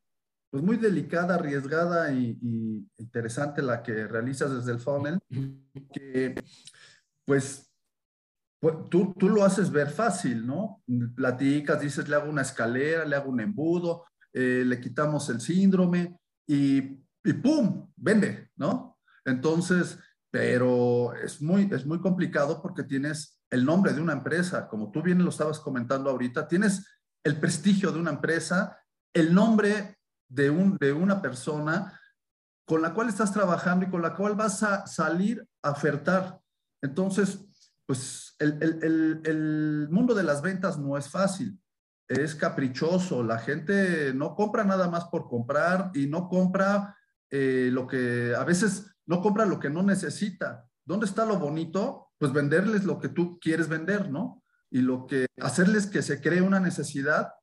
[0.54, 2.38] pues muy delicada, arriesgada y,
[2.98, 5.20] interesante la que realizas desde el funnel,
[5.92, 6.36] que
[7.26, 7.72] pues,
[8.90, 10.84] tú, tú, lo haces ver fácil, ¿no?
[11.16, 16.18] Platicas, dices, le hago una escalera, le hago un embudo, eh, le quitamos el síndrome
[16.48, 17.92] y, y ¡pum!
[17.96, 19.00] Vende, ¿no?
[19.26, 19.98] Entonces,
[20.30, 25.04] pero es muy, es muy complicado porque tienes el nombre de una empresa, como tú
[25.04, 26.88] bien lo estabas comentando ahorita, tienes
[27.24, 28.80] el prestigio de una empresa,
[29.14, 32.00] el nombre de, un, de una persona
[32.66, 36.40] con la cual estás trabajando y con la cual vas a salir a ofertar.
[36.82, 37.46] Entonces,
[37.86, 41.62] pues el, mundo de las ventas no es fácil,
[42.08, 46.98] es caprichoso, la gente no compra nada más por comprar y no compra
[47.30, 50.68] eh, lo que, a veces no compra lo que no necesita.
[50.84, 52.13] ¿Dónde está lo bonito?
[52.24, 54.42] Pues venderles lo que tú quieres vender, ¿no?
[54.72, 57.34] Y lo que, hacerles que se cree una necesidad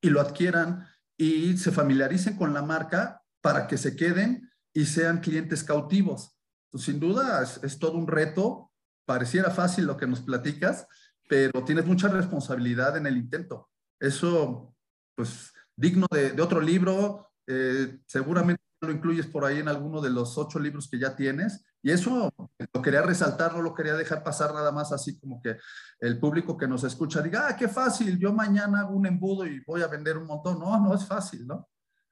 [0.00, 0.86] y lo adquieran
[1.18, 6.38] y se familiaricen con la marca para que se queden y sean clientes cautivos.
[6.70, 8.72] Pues, sin duda es, todo un reto.
[9.04, 10.86] Pareciera fácil lo que nos platicas,
[11.28, 13.68] pero tienes mucha responsabilidad en el intento.
[14.00, 14.74] Eso,
[15.16, 17.30] pues, digno de, otro libro.
[17.46, 21.62] Eh, seguramente lo incluyes por ahí en alguno de los ocho libros que ya tienes.
[21.82, 22.32] Y eso
[22.74, 25.56] lo quería resaltar, no lo quería dejar pasar nada más así como que
[26.00, 29.60] el público que nos escucha diga, ah, qué fácil, yo mañana hago un embudo y
[29.66, 30.58] voy a vender un montón.
[30.58, 31.68] No, no es fácil, ¿no?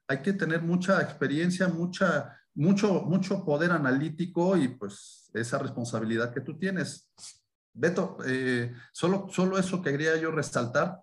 [0.07, 6.41] Hay que tener mucha experiencia, mucha, mucho, mucho poder analítico y pues esa responsabilidad que
[6.41, 7.11] tú tienes.
[7.71, 10.99] Beto, eh, solo, solo eso quería yo resaltar.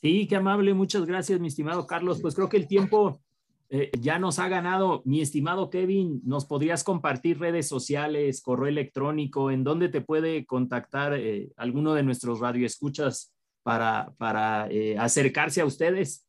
[0.00, 2.20] Sí, qué amable, muchas gracias, mi estimado Carlos.
[2.20, 3.21] Pues creo que el tiempo
[3.74, 5.00] eh, ya nos ha ganado.
[5.06, 11.14] Mi estimado Kevin, ¿nos podrías compartir redes sociales, correo electrónico, en dónde te puede contactar
[11.14, 16.28] eh, alguno de nuestros radioescuchas para, para eh, acercarse a ustedes?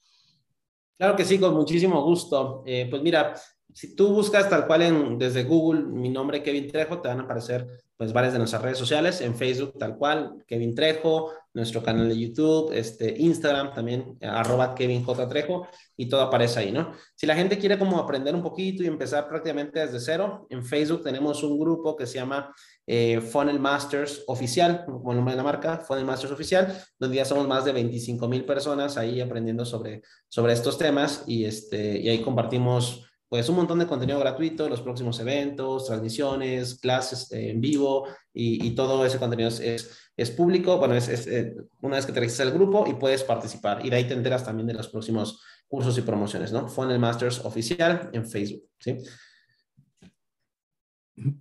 [0.97, 2.63] Claro que sí, con muchísimo gusto.
[2.63, 3.35] pues mira,
[3.73, 7.23] si tú buscas tal cual en, desde Google mi nombre Kevin Trejo, te van a
[7.23, 7.67] aparecer
[7.97, 12.19] pues varias de nuestras redes sociales, en Facebook tal cual, Kevin Trejo, nuestro canal de
[12.19, 15.29] YouTube, este, Instagram también, arroba Kevin J.
[15.29, 16.93] Trejo, y todo aparece ahí, ¿no?
[17.15, 21.03] Si la gente quiere como aprender un poquito y empezar prácticamente desde cero, en Facebook
[21.03, 22.53] tenemos un grupo que se llama
[22.87, 27.25] eh, Funnel Masters Oficial, como el nombre de la marca, Funnel Masters Oficial, donde ya
[27.25, 32.09] somos más de 25 mil personas ahí aprendiendo sobre, sobre estos temas y, este, y
[32.09, 38.07] ahí compartimos pues un montón de contenido gratuito, los próximos eventos, transmisiones, clases en vivo
[38.31, 40.77] y, todo ese contenido es, es, público.
[40.77, 43.89] Bueno, es, es, eh, una vez que te registras el grupo y puedes participar y
[43.89, 46.67] de ahí te enteras también de los próximos cursos y promociones, ¿no?
[46.67, 48.97] Funnel Masters oficial en Facebook, ¿sí?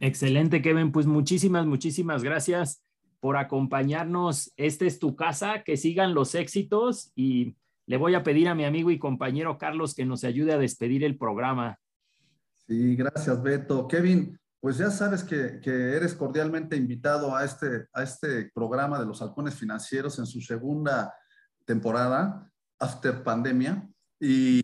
[0.01, 0.93] Excelente, Kevin.
[0.93, 2.83] Pues muchísimas, muchísimas gracias
[3.21, 4.51] por acompañarnos.
[4.57, 8.65] Esta es tu casa, que sigan los éxitos y le voy a pedir a mi
[8.65, 11.79] amigo y compañero Carlos que nos ayude a despedir el programa.
[12.69, 13.87] Sí, gracias, Beto.
[13.89, 19.21] Kevin, pues ya sabes que, eres cordialmente invitado a este, a este programa de los
[19.21, 21.15] halcones financieros en su segunda
[21.65, 23.89] temporada, After Pandemia.
[24.21, 24.63] Y,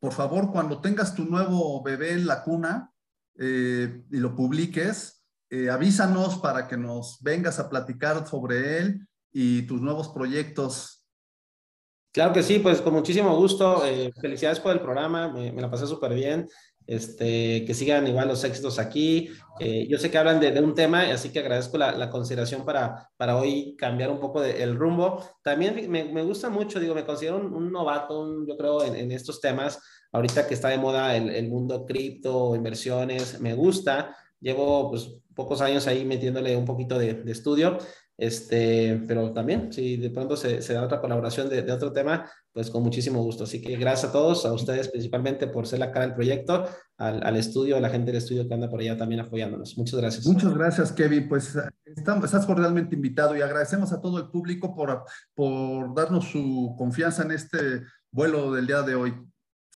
[0.00, 2.90] por favor, cuando tengas tu nuevo bebé en la cuna
[3.38, 9.62] eh, y lo publiques, eh, avísanos para que nos vengas a platicar sobre él y
[9.62, 10.96] tus nuevos proyectos
[12.16, 13.84] Claro que sí, pues con muchísimo gusto.
[13.84, 16.48] Eh, felicidades por el programa, me, la pasé súper bien.
[16.86, 19.30] Este, que sigan igual los éxitos aquí.
[19.58, 23.36] Eh, yo sé que hablan de, un tema, así que agradezco la, consideración para, para
[23.36, 25.22] hoy cambiar un poco el rumbo.
[25.42, 29.80] También me, me, gusta mucho, digo, me considero un, novato, yo creo, en, estos temas.
[30.12, 34.16] Ahorita que está de moda el, el mundo cripto, inversiones, me gusta.
[34.40, 37.78] Llevo pues pocos años ahí metiéndole un poquito de estudio
[38.18, 42.82] este, pero también, si de pronto se, da otra colaboración de, otro tema, pues con
[42.82, 43.44] muchísimo gusto.
[43.44, 47.36] Así que gracias a todos, a ustedes principalmente por ser la cara del proyecto, al,
[47.36, 49.76] estudio, a la gente del estudio que anda por allá también apoyándonos.
[49.76, 50.26] Muchas gracias.
[50.26, 51.28] Muchas gracias, Kevin.
[51.28, 55.04] Pues estamos, estás cordialmente invitado y agradecemos a todo el público por,
[55.34, 59.14] por darnos su confianza en este vuelo del día de hoy.